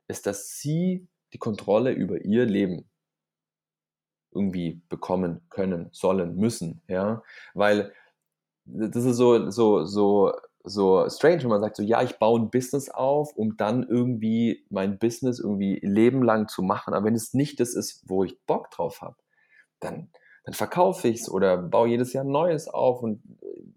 [0.07, 2.89] ist, dass sie die Kontrolle über ihr Leben
[4.31, 7.23] irgendwie bekommen können, sollen, müssen, ja,
[7.53, 7.93] weil
[8.65, 12.49] das ist so, so, so, so strange, wenn man sagt so, ja, ich baue ein
[12.49, 17.59] Business auf, um dann irgendwie mein Business irgendwie lebenlang zu machen, aber wenn es nicht
[17.59, 19.15] das ist, wo ich Bock drauf habe,
[19.79, 20.09] dann,
[20.43, 23.01] dann verkaufe ich es oder baue jedes Jahr ein Neues auf.
[23.01, 23.21] Und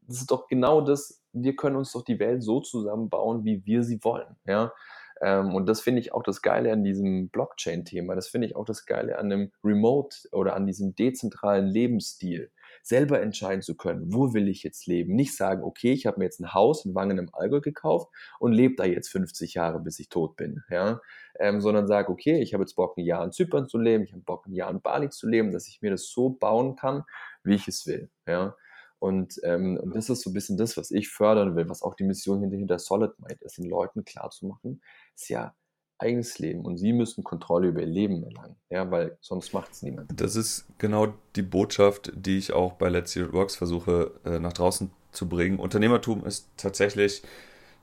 [0.06, 3.84] das ist doch genau das, wir können uns doch die Welt so zusammenbauen, wie wir
[3.84, 4.72] sie wollen, ja,
[5.20, 8.14] ähm, und das finde ich auch das Geile an diesem Blockchain-Thema.
[8.14, 12.50] Das finde ich auch das Geile an dem Remote oder an diesem dezentralen Lebensstil.
[12.82, 15.14] Selber entscheiden zu können, wo will ich jetzt leben.
[15.14, 18.52] Nicht sagen, okay, ich habe mir jetzt ein Haus in Wangen im Allgäu gekauft und
[18.52, 20.62] lebe da jetzt 50 Jahre, bis ich tot bin.
[20.70, 21.00] Ja?
[21.38, 24.12] Ähm, sondern sage, okay, ich habe jetzt Bock, ein Jahr in Zypern zu leben, ich
[24.12, 27.04] habe Bock, ein Jahr in Bali zu leben, dass ich mir das so bauen kann,
[27.44, 28.08] wie ich es will.
[28.26, 28.54] Ja?
[29.00, 31.94] Und, ähm, und das ist so ein bisschen das, was ich fördern will, was auch
[31.94, 34.82] die Mission hinter, hinter Solid Mind ist, den Leuten klarzumachen,
[35.14, 35.54] ist ja,
[36.00, 39.82] eigenes Leben und sie müssen Kontrolle über ihr Leben erlangen, ja, weil sonst macht es
[39.82, 40.10] niemand.
[40.18, 44.38] Das ist genau die Botschaft, die ich auch bei Let's See It Works versuche äh,
[44.38, 45.58] nach draußen zu bringen.
[45.58, 47.22] Unternehmertum ist tatsächlich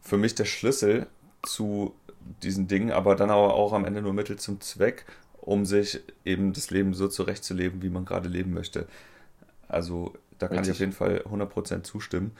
[0.02, 1.08] für mich der Schlüssel
[1.44, 1.94] zu
[2.42, 5.06] diesen Dingen, aber dann aber auch am Ende nur Mittel zum Zweck,
[5.40, 8.88] um sich eben das Leben so zurechtzuleben, wie man gerade leben möchte.
[9.68, 10.70] Also da kann Richtig.
[10.70, 12.32] ich auf jeden Fall 100% zustimmen.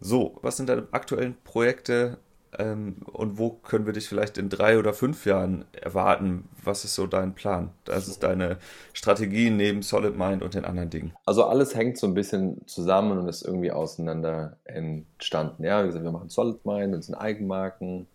[0.00, 2.18] So, was sind deine aktuellen Projekte
[2.58, 6.48] ähm, und wo können wir dich vielleicht in drei oder fünf Jahren erwarten?
[6.62, 7.70] Was ist so dein Plan?
[7.84, 8.58] Das ist deine
[8.92, 11.12] Strategie neben Solid Mind und den anderen Dingen.
[11.24, 15.64] Also alles hängt so ein bisschen zusammen und ist irgendwie auseinander entstanden.
[15.64, 18.06] Ja, wie gesagt, wir machen Solid Mind und sind Eigenmarken.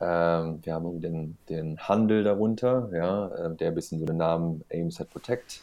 [0.00, 4.64] Ähm, wir haben den, den Handel darunter, ja, äh, der ein bisschen so den Namen
[4.70, 5.60] Aim Set Protect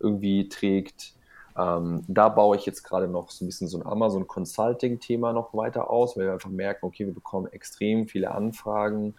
[0.00, 1.12] irgendwie trägt.
[1.60, 5.52] Ähm, da baue ich jetzt gerade noch so ein bisschen so ein Amazon Consulting-Thema noch
[5.52, 9.14] weiter aus, weil wir einfach merken, okay, wir bekommen extrem viele Anfragen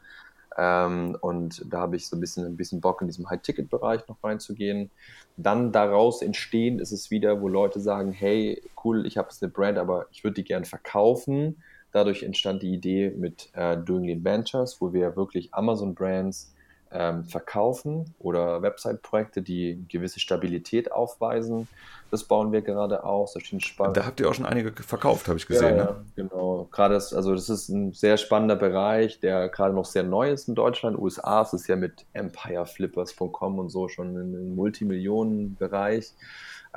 [0.57, 4.23] ähm, und da habe ich so ein bisschen, ein bisschen Bock in diesem High-Ticket-Bereich noch
[4.23, 4.91] reinzugehen.
[5.37, 9.51] Dann daraus entstehend ist es wieder, wo Leute sagen, hey, cool, ich habe jetzt eine
[9.51, 11.63] Brand, aber ich würde die gern verkaufen.
[11.91, 16.53] Dadurch entstand die Idee mit äh, Doing Lean Ventures, wo wir wirklich Amazon-Brands
[16.91, 21.67] ähm, verkaufen oder Website-Projekte, die gewisse Stabilität aufweisen.
[22.09, 23.33] Das bauen wir gerade aus.
[23.33, 23.95] Das spannend.
[23.95, 25.77] Da habt ihr auch schon einige verkauft, habe ich gesehen.
[25.77, 26.05] Ja, ne?
[26.15, 26.67] genau.
[26.69, 30.49] Gerade das, also das ist ein sehr spannender Bereich, der gerade noch sehr neu ist
[30.49, 30.97] in Deutschland.
[30.97, 36.11] USA ist es ja mit empireflippers.com und so schon in einem Multimillionen-Bereich.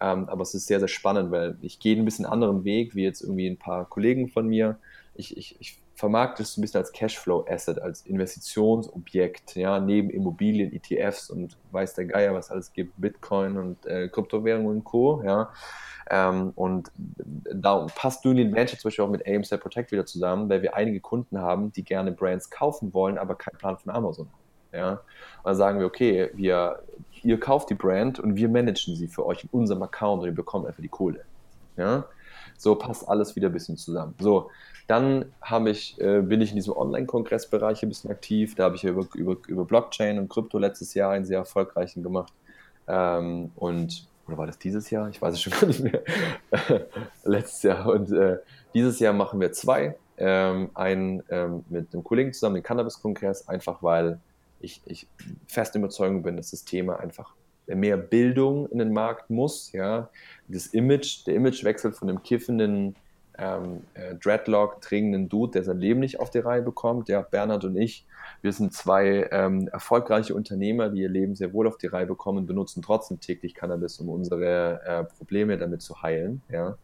[0.01, 3.03] Ähm, aber es ist sehr, sehr spannend, weil ich gehe ein bisschen anderen Weg, wie
[3.03, 4.79] jetzt irgendwie ein paar Kollegen von mir.
[5.17, 11.31] Ich, ich, ich vermarktet es ein bisschen als Cashflow-Asset, als Investitionsobjekt, ja, neben Immobilien, ETFs
[11.31, 15.51] und weiß der Geier, was alles gibt, Bitcoin und äh, Kryptowährungen und Co., ja.
[16.11, 16.91] Ähm, und
[17.25, 21.01] da passt Union Venture zum Beispiel auch mit AMC Protect wieder zusammen, weil wir einige
[21.01, 24.45] Kunden haben, die gerne Brands kaufen wollen, aber keinen Plan von Amazon haben.
[24.75, 24.91] Ja?
[24.91, 25.01] Und
[25.45, 26.83] dann sagen wir, okay, wir,
[27.23, 30.35] ihr kauft die Brand und wir managen sie für euch in unserem Account und ihr
[30.35, 31.25] bekommt einfach die Kohle.
[31.77, 32.05] Ja?
[32.65, 34.15] So passt alles wieder ein bisschen zusammen.
[34.19, 34.51] So,
[34.87, 38.55] dann habe ich, äh, bin ich in diesem Online-Kongressbereich ein bisschen aktiv.
[38.55, 42.03] Da habe ich ja über, über, über Blockchain und Krypto letztes Jahr einen sehr erfolgreichen
[42.03, 42.33] gemacht.
[42.89, 45.09] Ähm, und, oder war das dieses Jahr?
[45.11, 46.03] Ich weiß es schon gar nicht mehr.
[47.25, 47.87] letztes Jahr.
[47.87, 48.39] Und äh,
[48.73, 49.97] dieses Jahr machen wir zwei.
[50.17, 54.21] Ähm, einen ähm, mit einem Kollegen zusammen, den Cannabis-Kongress, einfach weil
[54.61, 55.07] ich, ich
[55.49, 57.35] fest Überzeugung bin, dass das Thema einfach
[57.67, 59.73] mehr Bildung in den Markt muss.
[59.73, 60.11] Ja,
[60.49, 62.97] das Image, der Imagewechsel von dem kiffenden
[63.39, 67.09] ähm, äh, Dreadlock trägenden Dude, der sein Leben nicht auf die Reihe bekommt.
[67.09, 68.07] Ja, Bernhard und ich,
[68.43, 72.47] wir sind zwei ähm, erfolgreiche Unternehmer, die ihr Leben sehr wohl auf die Reihe bekommen,
[72.47, 76.43] benutzen trotzdem täglich Cannabis, um unsere äh, Probleme damit zu heilen.
[76.49, 76.77] Ja,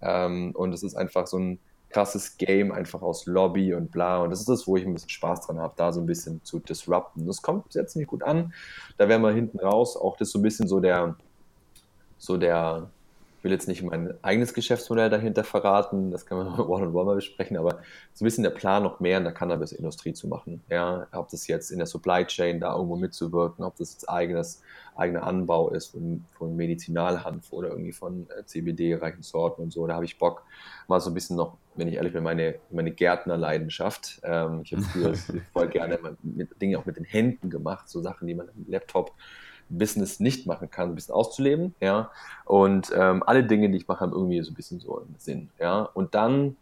[0.00, 1.58] ähm, und es ist einfach so ein
[1.92, 4.18] krasses Game einfach aus Lobby und bla.
[4.18, 6.42] Und das ist das, wo ich ein bisschen Spaß dran habe, da so ein bisschen
[6.44, 7.26] zu disrupten.
[7.26, 8.52] Das kommt bis jetzt nicht gut an.
[8.96, 11.16] Da werden wir hinten raus auch das so ein bisschen so der,
[12.18, 12.88] so der,
[13.38, 17.56] ich will jetzt nicht mein eigenes Geschäftsmodell dahinter verraten, das kann man one-on-one mal besprechen,
[17.56, 17.80] aber
[18.14, 20.62] so ein bisschen der Plan, noch mehr in der Cannabis-Industrie zu machen.
[20.70, 24.62] Ja, ob das jetzt in der Supply Chain da irgendwo mitzuwirken, ob das jetzt eigenes,
[24.94, 29.86] eigener Anbau ist von, von Medizinalhanf oder irgendwie von äh, CBD-reichen Sorten und so.
[29.86, 30.44] Da habe ich Bock,
[30.86, 34.20] mal so ein bisschen noch, wenn ich ehrlich bin, meine, meine Gärtnerleidenschaft.
[34.22, 35.14] Ähm, ich habe früher
[35.52, 35.98] voll gerne
[36.60, 39.12] Dinge auch mit den Händen gemacht, so Sachen, die man im Laptop
[39.68, 42.10] Business nicht machen kann, ein bisschen auszuleben, ja.
[42.44, 45.50] Und ähm, alle Dinge, die ich mache, haben irgendwie so ein bisschen so einen Sinn,
[45.58, 45.80] ja.
[45.82, 46.56] Und dann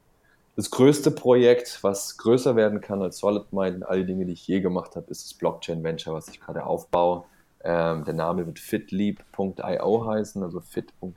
[0.57, 4.33] das größte Projekt, was größer werden kann als Solid Mind und all die Dinge, die
[4.33, 7.25] ich je gemacht habe, ist das Blockchain Venture, was ich gerade aufbaue.
[7.63, 11.15] Ähm, der Name wird fitleap.io heißen, also fit.leap.io.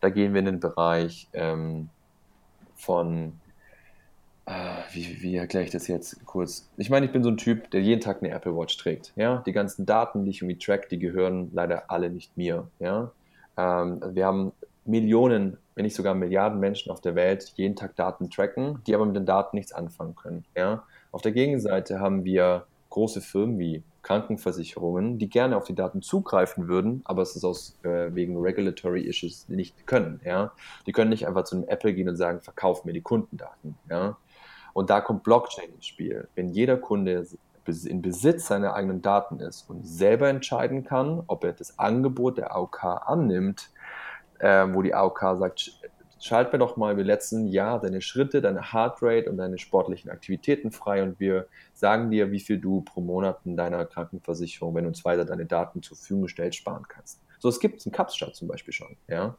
[0.00, 1.88] Da gehen wir in den Bereich ähm,
[2.76, 3.32] von
[4.50, 6.70] Ah, wie, wie erkläre ich das jetzt kurz?
[6.78, 9.12] Ich meine, ich bin so ein Typ, der jeden Tag eine Apple Watch trägt.
[9.14, 12.66] Ja, die ganzen Daten, die ich irgendwie track, die gehören leider alle nicht mir.
[12.78, 13.12] Ja,
[13.58, 14.52] ähm, wir haben
[14.86, 18.94] Millionen, wenn nicht sogar Milliarden Menschen auf der Welt, die jeden Tag Daten tracken, die
[18.94, 20.46] aber mit den Daten nichts anfangen können.
[20.56, 20.82] Ja,
[21.12, 26.66] auf der Gegenseite haben wir große Firmen wie Krankenversicherungen, die gerne auf die Daten zugreifen
[26.66, 30.22] würden, aber es ist aus äh, wegen regulatory issues nicht können.
[30.24, 30.52] Ja,
[30.86, 33.76] die können nicht einfach zu einem Apple gehen und sagen, verkauf mir die Kundendaten.
[33.90, 34.16] Ja,
[34.72, 36.26] und da kommt Blockchain ins Spiel.
[36.34, 37.26] Wenn jeder Kunde
[37.66, 42.56] in Besitz seiner eigenen Daten ist und selber entscheiden kann, ob er das Angebot der
[42.56, 43.68] AOK annimmt,
[44.38, 45.82] äh, wo die AOK sagt,
[46.20, 50.72] schalt mir doch mal im letzten Jahr deine Schritte, deine Heartrate und deine sportlichen Aktivitäten
[50.72, 54.88] frei und wir sagen dir, wie viel du pro Monat in deiner Krankenversicherung, wenn du
[54.88, 57.20] uns weiter deine Daten zur Verfügung stellst, sparen kannst.
[57.38, 59.36] So, es gibt es in Kapstadt zum Beispiel schon, ja.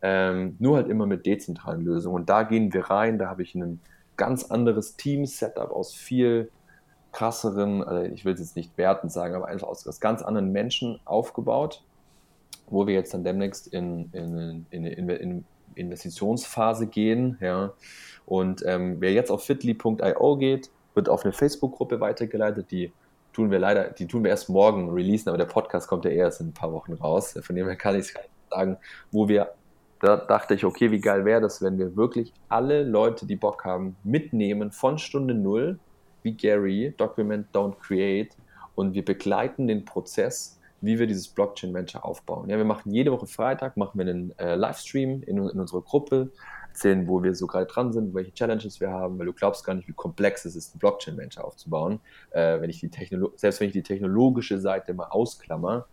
[0.00, 2.16] Ähm, nur halt immer mit dezentralen Lösungen.
[2.16, 3.80] Und da gehen wir rein, da habe ich einen
[4.16, 6.50] ganz anderes Team-Setup aus viel
[7.12, 10.52] krasseren, also ich will es jetzt nicht wertend sagen, aber einfach aus, aus ganz anderen
[10.52, 11.84] Menschen aufgebaut,
[12.66, 15.44] wo wir jetzt dann demnächst in, in, in, in, in
[15.74, 17.38] Investitionsphase gehen.
[17.40, 17.72] Ja.
[18.26, 22.92] Und ähm, wer jetzt auf fitly.io geht, wird auf eine Facebook-Gruppe weitergeleitet, die
[23.32, 26.40] tun wir leider, die tun wir erst morgen releasen, aber der Podcast kommt ja erst
[26.40, 27.34] in ein paar Wochen raus.
[27.42, 28.14] Von dem her kann ich es
[28.50, 28.76] sagen,
[29.10, 29.52] wo wir,
[30.00, 33.64] da dachte ich, okay, wie geil wäre das, wenn wir wirklich alle Leute, die Bock
[33.64, 35.78] haben, mitnehmen von Stunde Null,
[36.22, 38.36] wie Gary, Document, Don't Create,
[38.76, 42.48] und wir begleiten den Prozess, wie wir dieses Blockchain Venture aufbauen.
[42.50, 46.30] Ja, wir machen jede Woche Freitag machen wir einen äh, Livestream in, in unserer Gruppe,
[46.74, 49.74] erzählen, wo wir so gerade dran sind, welche Challenges wir haben, weil du glaubst gar
[49.74, 52.00] nicht, wie komplex es ist, ein Blockchain-Venture aufzubauen.
[52.32, 55.86] Äh, wenn ich die Technolo selbst wenn ich die technologische Seite mal ausklammer.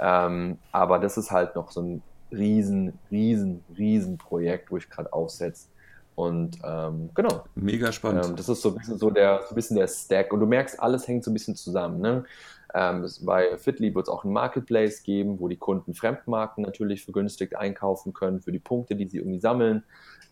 [0.00, 5.12] Ähm, aber das ist halt noch so ein riesen, riesen, riesen Projekt, wo ich gerade
[5.12, 5.68] aufsetze.
[6.16, 7.44] Und ähm, genau.
[7.54, 8.26] Mega spannend.
[8.26, 10.32] Ähm, das ist so ein bisschen so der, so ein bisschen der Stack.
[10.32, 12.00] Und du merkst, alles hängt so ein bisschen zusammen.
[12.00, 12.24] Ne?
[12.76, 17.54] Ähm, bei Fitly wird es auch einen Marketplace geben, wo die Kunden Fremdmarken natürlich vergünstigt
[17.54, 19.84] einkaufen können für die Punkte, die sie irgendwie sammeln.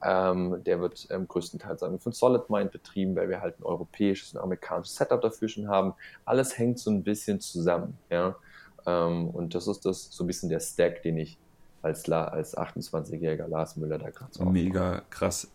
[0.04, 4.96] Ähm, der wird ähm, größtenteils von SolidMind betrieben, weil wir halt ein europäisches und amerikanisches
[4.96, 5.94] Setup dafür schon haben.
[6.24, 7.96] Alles hängt so ein bisschen zusammen.
[8.10, 8.34] Ja?
[8.86, 11.38] Ähm, und das ist das so ein bisschen der Stack, den ich
[11.82, 15.48] als, als 28-jähriger Lars Müller da gerade so Mega krass.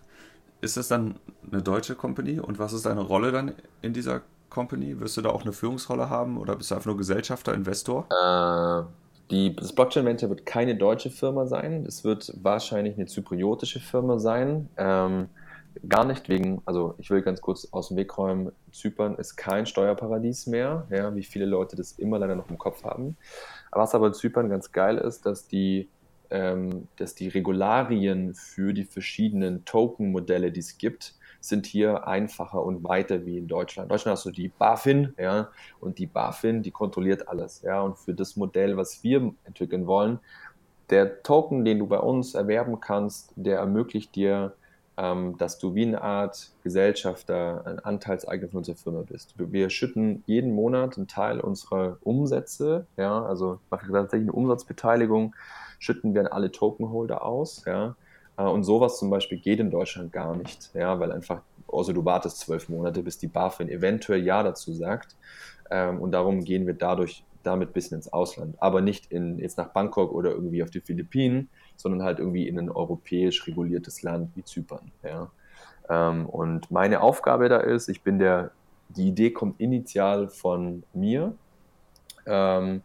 [0.61, 1.19] Ist das dann
[1.51, 4.99] eine deutsche Company und was ist deine Rolle dann in dieser Company?
[4.99, 8.07] Wirst du da auch eine Führungsrolle haben oder bist du einfach nur Gesellschafter, Investor?
[8.11, 8.83] Äh,
[9.31, 11.85] die, das Blockchain Venture wird keine deutsche Firma sein.
[11.85, 14.69] Es wird wahrscheinlich eine zypriotische Firma sein.
[14.77, 15.29] Ähm,
[15.87, 19.65] gar nicht wegen, also ich will ganz kurz aus dem Weg räumen, Zypern ist kein
[19.65, 23.17] Steuerparadies mehr, ja, wie viele Leute das immer leider noch im Kopf haben.
[23.71, 25.89] Was aber in Zypern ganz geil ist, dass die,
[26.29, 32.83] ähm, dass die Regularien für die verschiedenen Token-Modelle, die es gibt, sind hier einfacher und
[32.83, 33.87] weiter wie in Deutschland.
[33.87, 37.97] In Deutschland hast du die BaFin, ja, und die BaFin, die kontrolliert alles, ja, und
[37.97, 40.19] für das Modell, was wir entwickeln wollen,
[40.89, 44.53] der Token, den du bei uns erwerben kannst, der ermöglicht dir,
[44.97, 49.35] ähm, dass du wie eine Art Gesellschafter, ein Anteilseigner von unserer Firma bist.
[49.37, 55.35] Wir schütten jeden Monat einen Teil unserer Umsätze, ja, also machen tatsächlich eine Umsatzbeteiligung,
[55.79, 57.95] schütten wir an alle Tokenholder aus, ja,
[58.43, 62.39] und sowas zum Beispiel geht in Deutschland gar nicht, ja, weil einfach, also du wartest
[62.39, 65.15] zwölf Monate, bis die BaFin eventuell Ja dazu sagt.
[65.69, 68.55] Ähm, und darum gehen wir dadurch damit ein bisschen ins Ausland.
[68.59, 72.59] Aber nicht in, jetzt nach Bangkok oder irgendwie auf die Philippinen, sondern halt irgendwie in
[72.59, 74.91] ein europäisch reguliertes Land wie Zypern.
[75.03, 75.31] Ja.
[75.89, 78.51] Ähm, und meine Aufgabe da ist, ich bin der,
[78.89, 81.33] die Idee kommt initial von mir.
[82.25, 82.81] Ähm,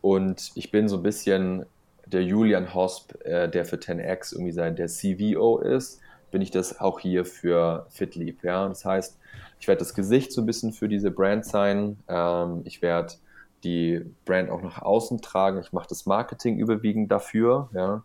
[0.00, 1.64] und ich bin so ein bisschen
[2.12, 6.00] der Julian Hosp, äh, der für 10x irgendwie sein, der CVO ist,
[6.30, 8.44] bin ich das auch hier für FitLeap.
[8.44, 8.68] Ja?
[8.68, 9.18] Das heißt,
[9.60, 11.98] ich werde das Gesicht so ein bisschen für diese Brand sein.
[12.08, 13.14] Ähm, ich werde
[13.64, 15.60] die Brand auch nach außen tragen.
[15.60, 17.70] Ich mache das Marketing überwiegend dafür.
[17.72, 18.02] Ja?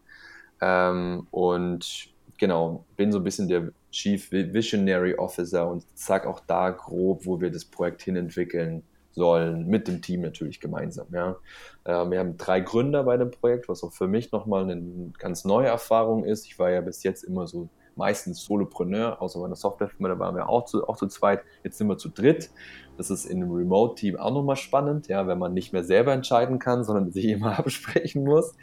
[0.61, 6.69] Ähm, und genau, bin so ein bisschen der Chief Visionary Officer und sage auch da
[6.69, 8.83] grob, wo wir das Projekt hin entwickeln
[9.17, 11.07] sollen, mit dem Team natürlich gemeinsam.
[11.11, 11.35] Ja.
[11.83, 15.43] Äh, wir haben drei Gründer bei dem Projekt, was auch für mich nochmal eine ganz
[15.43, 16.45] neue Erfahrung ist.
[16.45, 20.35] Ich war ja bis jetzt immer so meistens Solopreneur, außer bei der Softwarefirma, da waren
[20.35, 21.41] wir auch zu, auch zu zweit.
[21.63, 22.51] Jetzt sind wir zu dritt.
[22.95, 26.59] Das ist in einem Remote-Team auch nochmal spannend, ja, wenn man nicht mehr selber entscheiden
[26.59, 28.53] kann, sondern sich immer absprechen muss.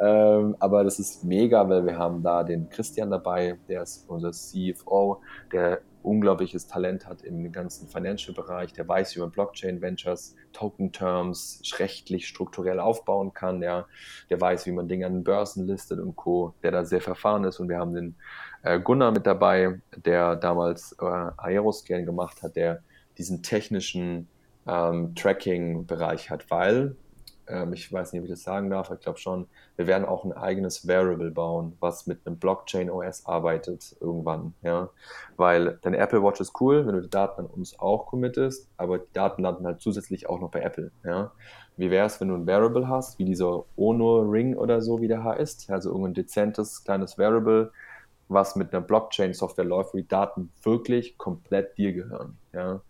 [0.00, 4.32] Ähm, aber das ist mega, weil wir haben da den Christian dabei, der ist unser
[4.32, 5.20] CFO,
[5.52, 12.78] der unglaubliches Talent hat im ganzen Financial-Bereich, der weiß, wie man Blockchain-Ventures, Token-Terms rechtlich strukturell
[12.78, 13.86] aufbauen kann, ja,
[14.30, 17.58] der weiß, wie man Dinge an Börsen listet und Co., der da sehr verfahren ist
[17.58, 18.16] und wir haben den
[18.62, 22.82] äh, Gunnar mit dabei, der damals äh, Aeroscan gemacht hat, der
[23.18, 24.28] diesen technischen
[24.66, 26.96] ähm, Tracking-Bereich hat, weil
[27.48, 30.24] ähm, ich weiß nicht, ob ich das sagen darf, ich glaube schon, wir werden auch
[30.24, 34.90] ein eigenes Variable bauen, was mit einem Blockchain OS arbeitet irgendwann, ja,
[35.36, 38.98] weil deine Apple Watch ist cool, wenn du die Daten an uns auch committest, aber
[38.98, 41.32] die Daten landen halt zusätzlich auch noch bei Apple, ja.
[41.76, 45.08] Wie wäre es, wenn du ein Variable hast, wie dieser Ono Ring oder so, wie
[45.08, 47.72] der heißt, also irgendein dezentes kleines Variable,
[48.28, 52.80] was mit einer Blockchain-Software läuft, wo die Daten wirklich komplett dir gehören, ja.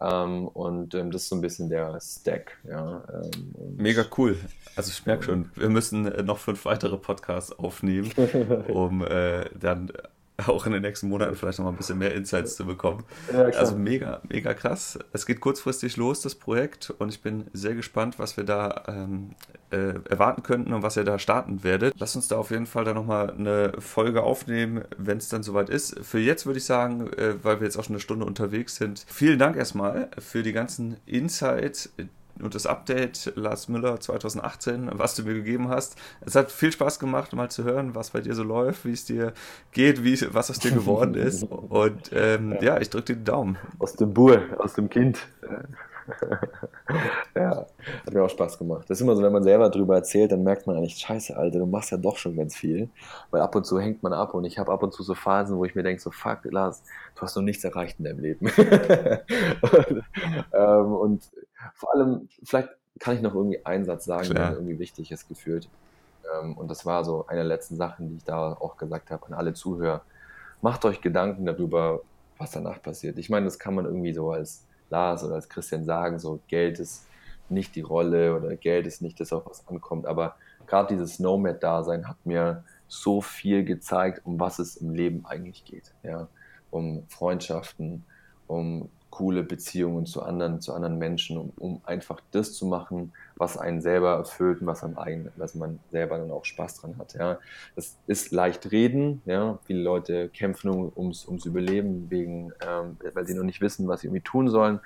[0.00, 2.58] Ähm, und ähm, das ist so ein bisschen der Stack.
[2.68, 4.36] Ja, ähm, Mega cool.
[4.76, 8.12] Also ich merke schon, wir müssen noch fünf weitere Podcasts aufnehmen,
[8.68, 9.90] um äh, dann
[10.46, 13.04] auch in den nächsten Monaten vielleicht noch mal ein bisschen mehr Insights zu bekommen.
[13.32, 14.98] Ja, also mega, mega krass.
[15.12, 19.30] Es geht kurzfristig los, das Projekt, und ich bin sehr gespannt, was wir da ähm,
[19.70, 21.94] äh, erwarten könnten und was ihr da starten werdet.
[21.98, 25.70] Lasst uns da auf jeden Fall dann nochmal eine Folge aufnehmen, wenn es dann soweit
[25.70, 25.98] ist.
[26.02, 29.04] Für jetzt würde ich sagen, äh, weil wir jetzt auch schon eine Stunde unterwegs sind,
[29.08, 31.92] vielen Dank erstmal für die ganzen Insights,
[32.42, 35.96] und das Update Lars Müller 2018, was du mir gegeben hast.
[36.20, 39.04] Es hat viel Spaß gemacht, mal zu hören, was bei dir so läuft, wie es
[39.04, 39.32] dir
[39.72, 41.42] geht, wie, was aus dir geworden ist.
[41.68, 42.62] Und ähm, ja.
[42.62, 42.80] ja.
[42.80, 43.58] ich drücke dir den Daumen.
[43.78, 45.26] Aus dem Bur, aus dem Kind.
[47.34, 47.66] ja,
[48.06, 48.88] hat mir auch Spaß gemacht.
[48.88, 51.58] Das ist immer so, wenn man selber drüber erzählt, dann merkt man eigentlich, scheiße, Alter,
[51.58, 52.88] du machst ja doch schon ganz viel.
[53.30, 55.56] Weil ab und zu hängt man ab und ich habe ab und zu so Phasen,
[55.56, 56.82] wo ich mir denke, so fuck, Lars,
[57.14, 58.46] du hast noch nichts erreicht in deinem Leben.
[59.60, 60.04] und,
[60.52, 61.30] ähm, und
[61.74, 65.28] vor allem, vielleicht kann ich noch irgendwie einen Satz sagen, der mir irgendwie wichtig ist
[65.28, 65.68] gefühlt.
[66.34, 69.26] Ähm, und das war so eine der letzten Sachen, die ich da auch gesagt habe
[69.26, 70.02] an alle Zuhörer.
[70.60, 72.00] Macht euch Gedanken darüber,
[72.38, 73.18] was danach passiert.
[73.18, 76.78] Ich meine, das kann man irgendwie so als Lars oder als Christian sagen, so Geld
[76.78, 77.06] ist
[77.48, 80.06] nicht die Rolle oder Geld ist nicht das, auf was ankommt.
[80.06, 85.64] Aber gerade dieses Nomad-Dasein hat mir so viel gezeigt, um was es im Leben eigentlich
[85.64, 85.94] geht.
[86.02, 86.28] Ja?
[86.70, 88.04] Um Freundschaften,
[88.46, 93.56] um coole Beziehungen zu anderen, zu anderen Menschen, um, um, einfach das zu machen, was
[93.56, 97.14] einen selber erfüllt und was, am eigenen, was man selber dann auch Spaß dran hat.
[97.14, 97.38] Ja.
[97.74, 99.58] Das ist leicht reden, ja.
[99.64, 104.08] Viele Leute kämpfen ums, ums Überleben, wegen, ähm, weil sie noch nicht wissen, was sie
[104.08, 104.80] irgendwie tun sollen.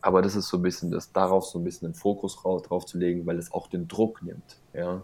[0.00, 2.96] Aber das ist so ein bisschen, das darauf so ein bisschen den Fokus drauf zu
[2.96, 4.58] legen, weil es auch den Druck nimmt.
[4.72, 5.02] Ja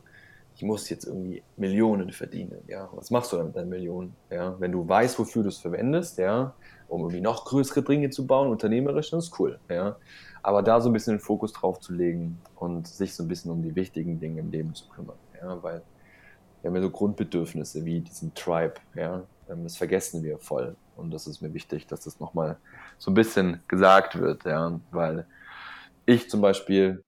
[0.57, 2.89] ich muss jetzt irgendwie Millionen verdienen, ja.
[2.95, 4.17] Was machst du dann mit deinen Millionen?
[4.31, 6.55] Ja, wenn du weißt, wofür du es verwendest, ja,
[6.89, 9.97] um irgendwie noch größere Dinge zu bauen, unternehmerisch, dann ist cool, ja.
[10.43, 13.51] Aber da so ein bisschen den Fokus drauf zu legen und sich so ein bisschen
[13.51, 15.83] um die wichtigen Dinge im Leben zu kümmern, ja, weil
[16.63, 19.25] wir haben ja so Grundbedürfnisse wie diesen Tribe, ja.
[19.49, 20.77] Ähm, das vergessen wir voll.
[20.97, 22.57] Und das ist mir wichtig, dass das nochmal
[22.99, 25.27] so ein bisschen gesagt wird, ja, weil
[26.07, 27.05] ich zum Beispiel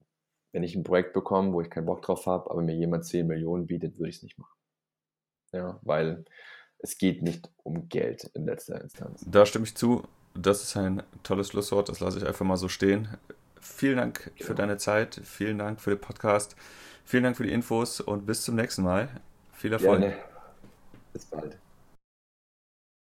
[0.53, 3.27] wenn ich ein Projekt bekomme, wo ich keinen Bock drauf habe, aber mir jemand 10
[3.27, 4.57] Millionen bietet, würde ich es nicht machen.
[5.53, 6.25] Ja, weil
[6.79, 9.25] es geht nicht um Geld in letzter Instanz.
[9.27, 10.05] Da stimme ich zu.
[10.35, 13.09] Das ist ein tolles Schlusswort, das lasse ich einfach mal so stehen.
[13.61, 14.47] Vielen Dank genau.
[14.47, 16.55] für deine Zeit, vielen Dank für den Podcast,
[17.05, 19.09] vielen Dank für die Infos und bis zum nächsten Mal.
[19.53, 20.01] Viel Erfolg.
[20.01, 20.17] Gerne.
[21.13, 21.59] Bis bald.